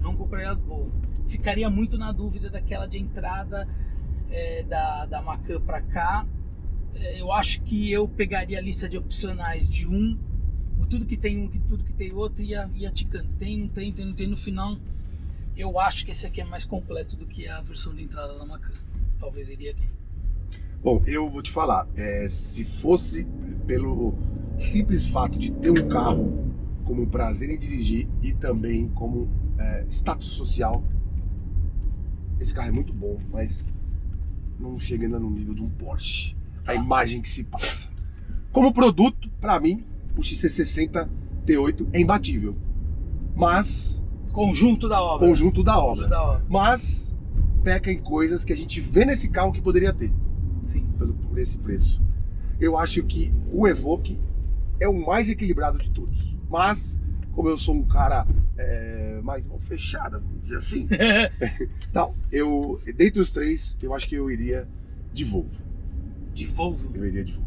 Não 0.00 0.14
compraria 0.14 0.50
a 0.50 0.54
Volvo. 0.54 0.92
Ficaria 1.26 1.68
muito 1.68 1.98
na 1.98 2.12
dúvida 2.12 2.48
daquela 2.48 2.86
de 2.86 2.98
entrada 2.98 3.68
é, 4.30 4.62
da, 4.62 5.06
da 5.06 5.22
Macan 5.22 5.60
para 5.60 5.80
cá. 5.80 6.26
É, 6.94 7.20
eu 7.20 7.32
acho 7.32 7.60
que 7.62 7.90
eu 7.90 8.06
pegaria 8.06 8.58
a 8.58 8.62
lista 8.62 8.88
de 8.88 8.96
opcionais 8.96 9.68
de 9.68 9.86
um, 9.88 10.16
tudo 10.88 11.04
que 11.04 11.16
tem 11.16 11.38
um, 11.38 11.48
tudo 11.68 11.84
que 11.84 11.92
tem 11.92 12.12
outro, 12.12 12.42
ia, 12.42 12.70
ia 12.74 12.90
ticando. 12.90 13.28
Tem, 13.38 13.58
não 13.58 13.68
tem, 13.68 13.92
tem, 13.92 14.06
não 14.06 14.12
tem. 14.12 14.26
No 14.26 14.36
final, 14.36 14.76
eu 15.56 15.78
acho 15.78 16.04
que 16.04 16.12
esse 16.12 16.26
aqui 16.26 16.40
é 16.40 16.44
mais 16.44 16.64
completo 16.64 17.16
do 17.16 17.26
que 17.26 17.48
a 17.48 17.60
versão 17.60 17.94
de 17.94 18.02
entrada 18.02 18.38
da 18.38 18.44
Macan. 18.44 18.72
Talvez 19.18 19.48
iria 19.48 19.70
aqui. 19.70 19.88
Bom, 20.82 21.02
eu 21.06 21.28
vou 21.28 21.42
te 21.42 21.50
falar, 21.50 21.88
é, 21.96 22.28
se 22.28 22.64
fosse 22.64 23.26
pelo 23.66 24.14
simples 24.58 25.06
fato 25.06 25.38
de 25.38 25.50
ter 25.50 25.70
um 25.70 25.88
carro 25.88 26.54
como 26.84 27.06
prazer 27.06 27.50
em 27.50 27.58
dirigir 27.58 28.08
e 28.22 28.32
também 28.32 28.88
como 28.90 29.28
é, 29.58 29.84
status 29.90 30.28
social, 30.28 30.84
esse 32.38 32.54
carro 32.54 32.68
é 32.68 32.72
muito 32.72 32.92
bom, 32.92 33.18
mas 33.32 33.68
não 34.58 34.78
chega 34.78 35.04
ainda 35.04 35.18
no 35.18 35.30
nível 35.30 35.54
de 35.54 35.62
um 35.62 35.70
Porsche. 35.70 36.36
A 36.66 36.74
imagem 36.74 37.20
que 37.22 37.28
se 37.28 37.44
passa. 37.44 37.90
Como 38.52 38.72
produto, 38.72 39.30
para 39.40 39.58
mim, 39.60 39.84
o 40.16 40.20
XC60 40.20 41.08
T8 41.46 41.88
é 41.92 42.00
imbatível. 42.00 42.56
Mas, 43.34 44.02
Conjunto 44.36 44.86
da 44.86 45.00
obra. 45.02 45.26
conjunto 45.26 45.64
da 45.64 45.74
Conjunto 45.76 46.04
obra. 46.04 46.08
da 46.08 46.22
obra. 46.22 46.44
Mas, 46.46 47.16
peca 47.64 47.90
em 47.90 47.96
coisas 47.98 48.44
que 48.44 48.52
a 48.52 48.56
gente 48.56 48.82
vê 48.82 49.06
nesse 49.06 49.30
carro 49.30 49.50
que 49.50 49.62
poderia 49.62 49.94
ter. 49.94 50.12
Sim. 50.62 50.86
pelo, 50.98 51.14
por 51.14 51.38
esse 51.38 51.56
preço. 51.56 52.02
Eu 52.60 52.76
acho 52.76 53.02
que 53.04 53.32
o 53.50 53.66
Evoque 53.66 54.20
é 54.78 54.86
o 54.86 55.06
mais 55.06 55.30
equilibrado 55.30 55.78
de 55.78 55.90
todos. 55.90 56.36
Mas, 56.50 57.00
como 57.32 57.48
eu 57.48 57.56
sou 57.56 57.74
um 57.74 57.86
cara 57.86 58.26
é, 58.58 59.20
mais 59.22 59.46
mal 59.46 59.58
fechada, 59.58 60.20
vamos 60.20 60.42
dizer 60.42 60.56
assim, 60.58 60.86
então, 61.88 62.14
eu, 62.30 62.78
dentre 62.94 63.20
os 63.20 63.30
três, 63.30 63.78
eu 63.82 63.94
acho 63.94 64.06
que 64.06 64.16
eu 64.16 64.30
iria 64.30 64.68
de 65.14 65.24
Volvo. 65.24 65.62
De 66.34 66.46
Volvo. 66.46 66.90
Eu 66.94 67.06
iria 67.06 67.24
de 67.24 67.32
Volvo. 67.32 67.46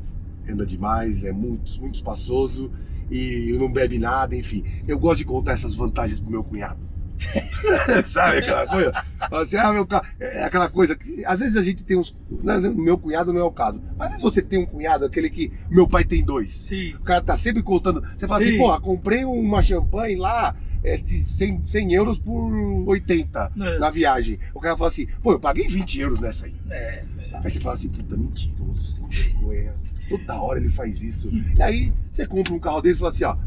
Anda 0.50 0.66
demais, 0.66 1.24
é 1.24 1.32
muito, 1.32 1.80
muito 1.80 1.96
espaçoso 1.96 2.72
e 3.10 3.56
não 3.58 3.72
bebe 3.72 3.98
nada, 3.98 4.36
enfim. 4.36 4.64
Eu 4.88 5.00
gosto 5.00 5.20
de 5.20 5.26
contar 5.26 5.54
essas 5.54 5.74
vantagens 5.74 6.20
pro 6.20 6.32
meu 6.32 6.44
cunhado. 6.44 6.90
Sabe 8.08 8.38
aquela 8.38 8.66
coisa? 8.66 9.06
Assim, 9.20 9.58
ah, 9.58 9.74
meu 9.74 9.86
carro. 9.86 10.06
É 10.20 10.44
aquela 10.44 10.70
coisa 10.70 10.96
que 10.96 11.24
às 11.26 11.40
vezes 11.40 11.58
a 11.58 11.62
gente 11.62 11.84
tem 11.84 11.98
uns. 11.98 12.16
Não, 12.30 12.62
não, 12.62 12.74
meu 12.74 12.98
cunhado 12.98 13.34
não 13.34 13.42
é 13.42 13.44
o 13.44 13.52
caso. 13.52 13.82
Mas 13.98 14.08
às 14.08 14.10
vezes 14.14 14.24
você 14.24 14.42
tem 14.42 14.60
um 14.60 14.66
cunhado, 14.66 15.06
aquele 15.06 15.30
que 15.30 15.52
meu 15.70 15.88
pai 15.88 16.04
tem 16.04 16.24
dois. 16.24 16.52
Sim. 16.52 16.94
O 16.96 17.02
cara 17.02 17.22
tá 17.22 17.36
sempre 17.36 17.62
contando. 17.62 18.04
Você 18.16 18.28
fala 18.28 18.42
Sim. 18.42 18.50
assim, 18.50 18.58
porra, 18.58 18.80
comprei 18.80 19.26
uma 19.26 19.62
champanhe 19.62 20.16
lá 20.16 20.56
é, 20.84 20.98
de 20.98 21.18
100, 21.20 21.64
100 21.64 21.94
euros 21.94 22.18
por 22.20 22.52
80 22.88 23.52
É. 23.60 23.80
na 23.80 23.90
viagem. 23.90 24.40
O 24.54 24.60
cara 24.60 24.76
fala 24.78 24.90
assim, 24.90 25.08
pô, 25.22 25.32
eu 25.34 25.40
paguei 25.40 25.68
20 25.68 26.00
euros 26.00 26.20
nessa 26.20 26.46
aí. 26.46 26.56
É, 26.70 27.04
Aí 27.42 27.50
você 27.50 27.60
fala 27.60 27.76
assim, 27.76 27.88
puta, 27.90 28.18
mentiroso, 28.18 28.84
sem 28.84 29.08
vergonha. 29.08 29.74
Toda 30.10 30.42
hora 30.42 30.60
ele 30.60 30.70
faz 30.70 31.02
isso. 31.02 31.30
E 31.58 31.62
aí 31.62 31.94
você 32.12 32.26
compra 32.26 32.54
um 32.54 32.60
carro 32.60 32.82
desse 32.82 32.96
e 32.96 33.00
fala 33.00 33.12
assim, 33.12 33.24
ó, 33.24 33.38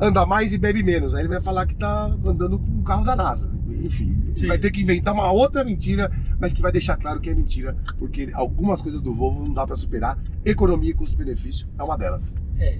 anda 0.00 0.24
mais 0.24 0.52
e 0.52 0.58
bebe 0.58 0.82
menos. 0.82 1.14
Aí 1.14 1.22
ele 1.22 1.28
vai 1.28 1.40
falar 1.40 1.66
que 1.66 1.74
tá 1.74 2.04
andando 2.24 2.58
com 2.58 2.66
um 2.70 2.82
carro 2.82 3.04
da 3.04 3.16
NASA. 3.16 3.50
Enfim, 3.68 4.16
Sim. 4.36 4.46
vai 4.46 4.58
ter 4.58 4.70
que 4.70 4.80
inventar 4.82 5.12
uma 5.14 5.30
outra 5.30 5.62
mentira, 5.64 6.10
mas 6.40 6.52
que 6.52 6.62
vai 6.62 6.72
deixar 6.72 6.96
claro 6.96 7.20
que 7.20 7.28
é 7.30 7.34
mentira, 7.34 7.76
porque 7.98 8.30
algumas 8.32 8.80
coisas 8.82 9.02
do 9.02 9.14
Volvo 9.14 9.44
não 9.44 9.52
dá 9.52 9.66
pra 9.66 9.76
superar. 9.76 10.18
Economia 10.44 10.90
e 10.90 10.94
custo-benefício 10.94 11.66
é 11.78 11.82
uma 11.82 11.96
delas. 11.98 12.36
é. 12.58 12.78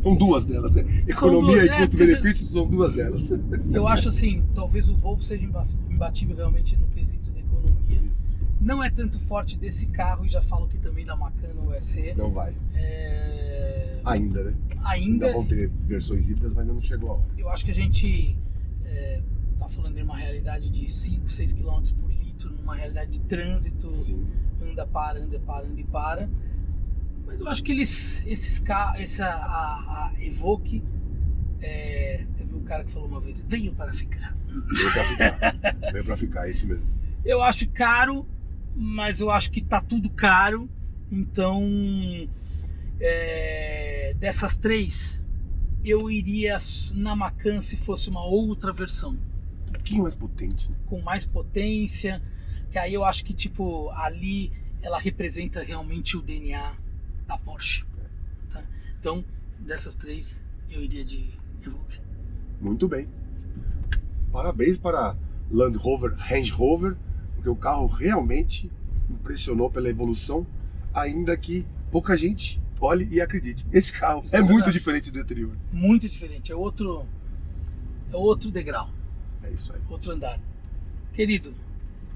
São 0.00 0.14
duas 0.16 0.44
delas, 0.44 0.72
né? 0.74 0.84
Economia 1.06 1.56
duas, 1.56 1.64
e 1.64 1.68
é, 1.70 1.78
custo-benefício 1.78 2.46
são 2.46 2.66
duas 2.66 2.92
delas. 2.94 3.30
Eu 3.72 3.86
acho 3.88 4.08
assim, 4.08 4.44
talvez 4.54 4.88
o 4.88 4.94
Volvo 4.96 5.22
seja 5.22 5.44
imba- 5.44 5.62
imbatível 5.90 6.36
realmente 6.36 6.76
no 6.76 6.86
quesito 6.88 7.30
da 7.30 7.40
economia. 7.40 8.00
Não 8.60 8.82
é 8.82 8.90
tanto 8.90 9.18
forte 9.20 9.56
desse 9.58 9.86
carro, 9.86 10.24
e 10.24 10.28
já 10.28 10.40
falo 10.40 10.66
que 10.68 10.78
também 10.78 11.04
da 11.04 11.16
Macan 11.16 11.48
não 11.54 11.66
vai 11.66 11.80
ser. 11.80 12.16
Não 12.16 12.30
vai. 12.30 12.54
É, 12.74 14.00
Ainda, 14.04 14.44
né? 14.44 14.54
Ainda, 14.84 15.26
Ainda 15.26 15.32
vão 15.32 15.44
ter 15.44 15.68
versões 15.86 16.28
híbridas, 16.30 16.52
mas 16.54 16.62
ainda 16.62 16.74
não 16.74 16.80
chegou 16.80 17.10
a 17.10 17.14
hora. 17.14 17.24
eu 17.36 17.48
acho 17.50 17.64
que 17.64 17.70
a 17.70 17.74
gente 17.74 18.36
é, 18.84 19.20
tá 19.58 19.68
falando 19.68 19.94
de 19.96 20.02
uma 20.02 20.16
realidade 20.16 20.68
de 20.70 20.90
5, 20.90 21.28
6 21.28 21.52
km 21.54 21.82
por 22.00 22.10
litro, 22.10 22.50
numa 22.52 22.74
realidade 22.76 23.10
de 23.12 23.20
trânsito, 23.20 23.92
Sim. 23.92 24.24
anda, 24.62 24.86
para, 24.86 25.18
anda, 25.20 25.38
para, 25.40 25.66
anda 25.66 25.80
e 25.80 25.84
para. 25.84 26.28
Mas 27.28 27.38
eu 27.40 27.48
acho 27.48 27.62
que 27.62 27.72
eles, 27.72 28.24
esses 28.26 28.58
carros, 28.58 29.00
essa, 29.00 29.26
a, 29.26 30.10
a 30.10 30.12
Evoque, 30.18 30.82
é, 31.60 32.24
teve 32.34 32.54
um 32.54 32.62
cara 32.64 32.84
que 32.84 32.90
falou 32.90 33.06
uma 33.06 33.20
vez, 33.20 33.42
veio 33.46 33.74
para 33.74 33.92
ficar. 33.92 34.34
Veio 34.48 34.92
pra 34.92 35.04
ficar. 35.04 35.56
Veio 35.92 36.04
pra 36.04 36.16
ficar, 36.16 36.46
é 36.46 36.50
isso 36.50 36.66
mesmo. 36.66 36.86
Eu 37.24 37.42
acho 37.42 37.68
caro, 37.68 38.26
mas 38.74 39.20
eu 39.20 39.30
acho 39.30 39.50
que 39.50 39.60
tá 39.60 39.78
tudo 39.80 40.08
caro. 40.08 40.70
Então, 41.12 41.62
é, 42.98 44.14
dessas 44.18 44.56
três, 44.56 45.22
eu 45.84 46.10
iria 46.10 46.58
na 46.94 47.14
Macan 47.14 47.60
se 47.60 47.76
fosse 47.76 48.08
uma 48.08 48.24
outra 48.24 48.72
versão, 48.72 49.18
Um 49.68 49.72
pouquinho 49.72 50.02
mais 50.02 50.16
potente, 50.16 50.70
né? 50.70 50.76
com 50.86 51.00
mais 51.02 51.26
potência. 51.26 52.22
Que 52.70 52.78
aí 52.78 52.94
eu 52.94 53.04
acho 53.04 53.24
que, 53.24 53.34
tipo, 53.34 53.90
ali 53.90 54.50
ela 54.82 54.98
representa 54.98 55.62
realmente 55.62 56.16
o 56.16 56.22
DNA 56.22 56.74
da 57.28 57.36
Porsche. 57.38 57.84
tá? 58.50 58.64
Então, 58.98 59.22
dessas 59.60 59.96
três, 59.96 60.44
eu 60.70 60.82
iria 60.82 61.04
de 61.04 61.30
Evoque. 61.64 62.00
Muito 62.60 62.88
bem. 62.88 63.06
Parabéns 64.32 64.78
para 64.78 65.14
Land 65.50 65.76
Rover, 65.76 66.14
Range 66.16 66.50
Rover, 66.50 66.96
porque 67.34 67.48
o 67.48 67.54
carro 67.54 67.86
realmente 67.86 68.70
impressionou 69.10 69.70
pela 69.70 69.88
evolução, 69.88 70.46
ainda 70.92 71.36
que 71.36 71.66
pouca 71.90 72.16
gente 72.16 72.60
olhe 72.80 73.06
e 73.10 73.20
acredite. 73.20 73.66
Esse 73.72 73.92
carro 73.92 74.22
Isso 74.24 74.34
é, 74.34 74.38
é 74.38 74.42
muito 74.42 74.70
diferente 74.72 75.10
do 75.10 75.20
anterior. 75.20 75.54
Muito 75.70 76.08
diferente, 76.08 76.50
é 76.50 76.56
outro, 76.56 77.06
é 78.12 78.16
outro 78.16 78.50
degrau, 78.50 78.90
É 79.42 79.50
isso 79.50 79.72
aí. 79.72 79.80
outro 79.88 80.12
andar. 80.12 80.40
Querido, 81.12 81.54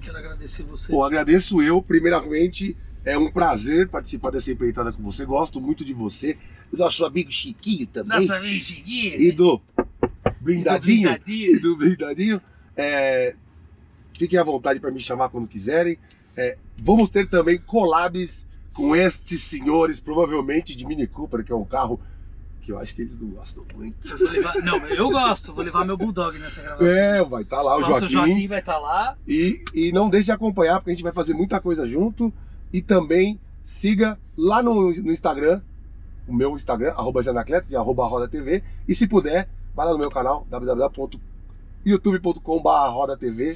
quero 0.00 0.16
agradecer 0.16 0.62
você. 0.62 0.92
Bom, 0.92 1.04
agradeço 1.04 1.60
eu, 1.62 1.82
primeiramente. 1.82 2.76
É 3.04 3.18
um 3.18 3.30
prazer 3.30 3.88
participar 3.88 4.30
dessa 4.30 4.50
empreitada 4.50 4.92
com 4.92 5.02
você. 5.02 5.24
Gosto 5.24 5.60
muito 5.60 5.84
de 5.84 5.92
você, 5.92 6.36
do 6.70 6.78
nosso 6.78 7.04
amigo 7.04 7.32
Chiquinho 7.32 7.86
também. 7.86 8.20
Nossa, 8.20 8.40
vem 8.40 8.60
seguir. 8.60 9.20
e 9.20 9.32
do 9.32 9.60
blindadinho. 10.40 11.08
blindadinho. 11.08 11.56
E 11.56 11.58
do 11.58 11.76
blindadinho. 11.76 12.40
É, 12.76 13.34
fiquem 14.16 14.38
à 14.38 14.44
vontade 14.44 14.78
para 14.78 14.90
me 14.90 15.00
chamar 15.00 15.28
quando 15.30 15.48
quiserem. 15.48 15.98
É, 16.36 16.56
vamos 16.82 17.10
ter 17.10 17.28
também 17.28 17.58
collabs 17.58 18.46
com 18.74 18.96
estes 18.96 19.42
senhores, 19.42 20.00
provavelmente 20.00 20.74
de 20.74 20.86
Mini 20.86 21.06
Cooper, 21.06 21.44
que 21.44 21.52
é 21.52 21.56
um 21.56 21.64
carro 21.64 22.00
que 22.62 22.70
eu 22.70 22.78
acho 22.78 22.94
que 22.94 23.02
eles 23.02 23.18
não 23.18 23.28
gostam 23.30 23.64
muito. 23.74 24.08
Eu 24.08 24.30
levar, 24.30 24.54
não, 24.62 24.78
eu 24.86 25.10
gosto, 25.10 25.52
vou 25.52 25.64
levar 25.64 25.84
meu 25.84 25.96
Bulldog 25.96 26.38
nessa 26.38 26.62
gravação. 26.62 26.86
É, 26.86 27.22
vai 27.24 27.42
estar 27.42 27.60
lá 27.60 27.76
o 27.76 27.84
Pronto, 27.84 28.08
Joaquim. 28.08 28.46
vai 28.46 28.60
estar 28.60 28.78
lá. 28.78 29.16
E, 29.26 29.62
e 29.74 29.90
não 29.90 30.08
deixe 30.08 30.26
de 30.26 30.32
acompanhar, 30.32 30.78
porque 30.78 30.90
a 30.90 30.94
gente 30.94 31.02
vai 31.02 31.12
fazer 31.12 31.34
muita 31.34 31.60
coisa 31.60 31.84
junto. 31.84 32.32
E 32.72 32.80
também 32.80 33.38
siga 33.62 34.18
lá 34.36 34.62
no, 34.62 34.92
no 34.92 35.12
Instagram, 35.12 35.60
o 36.26 36.32
meu 36.32 36.56
Instagram, 36.56 36.92
arroba 36.92 37.22
Janacletos 37.22 37.70
e 37.70 37.76
arroba 37.76 38.06
Roda 38.06 38.26
TV. 38.28 38.62
E 38.88 38.94
se 38.94 39.06
puder, 39.06 39.46
vai 39.74 39.84
lá 39.86 39.92
no 39.92 39.98
meu 39.98 40.10
canal, 40.10 40.46
www.youtube.com.br 40.48 42.90
Roda 42.90 43.14
TV 43.16 43.52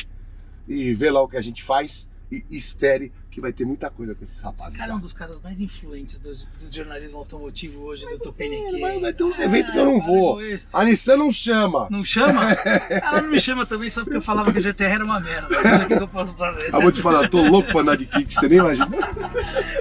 e 0.68 0.94
vê 0.94 1.10
lá 1.10 1.20
o 1.22 1.28
que 1.28 1.36
a 1.36 1.42
gente 1.42 1.62
faz. 1.62 2.08
E 2.30 2.44
espere 2.50 3.12
que 3.36 3.40
vai 3.42 3.52
ter 3.52 3.66
muita 3.66 3.90
coisa 3.90 4.14
com 4.14 4.24
esses 4.24 4.40
rapazes. 4.40 4.68
Esse 4.68 4.78
cara 4.78 4.92
é 4.92 4.94
um 4.94 4.98
dos 4.98 5.12
caras 5.12 5.38
mais 5.42 5.60
influentes 5.60 6.18
do, 6.18 6.34
do 6.34 6.74
jornalismo 6.74 7.18
automotivo 7.18 7.82
hoje, 7.82 8.02
do 8.04 8.08
Vai, 8.08 8.18
Tupiniquim. 8.18 8.80
vai, 8.80 8.98
vai 8.98 9.12
ter 9.12 9.24
uns 9.24 9.38
eventos 9.38 9.72
que 9.72 9.78
eu 9.78 9.84
não 9.84 9.98
para 9.98 10.06
vou. 10.06 10.40
A 10.72 10.84
Nissan 10.86 11.18
não 11.18 11.30
chama. 11.30 11.86
Não 11.90 12.02
chama? 12.02 12.52
Ela 12.88 13.20
não 13.20 13.28
me 13.28 13.38
chama 13.38 13.66
também 13.66 13.90
só 13.90 14.04
porque 14.04 14.16
eu 14.16 14.22
falava 14.22 14.50
que 14.50 14.58
o 14.58 14.62
GTR 14.62 14.84
era 14.90 15.04
uma 15.04 15.20
merda. 15.20 15.48
O 15.84 15.86
que 15.86 15.92
eu 15.92 16.08
posso 16.08 16.34
fazer? 16.34 16.72
Eu 16.72 16.80
vou 16.80 16.90
te 16.90 17.02
falar, 17.02 17.24
eu 17.24 17.30
tô 17.30 17.42
louco 17.42 17.70
pra 17.70 17.82
andar 17.82 17.96
de 17.98 18.06
kick, 18.06 18.32
você 18.32 18.48
nem 18.48 18.58
imagina. 18.58 18.88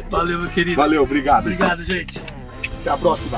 Valeu, 0.09 0.39
meu 0.39 0.49
querido. 0.49 0.75
Valeu, 0.75 1.03
obrigado. 1.03 1.43
Obrigado, 1.43 1.81
gente. 1.85 2.19
Até 2.81 2.89
a 2.89 2.97
próxima. 2.97 3.37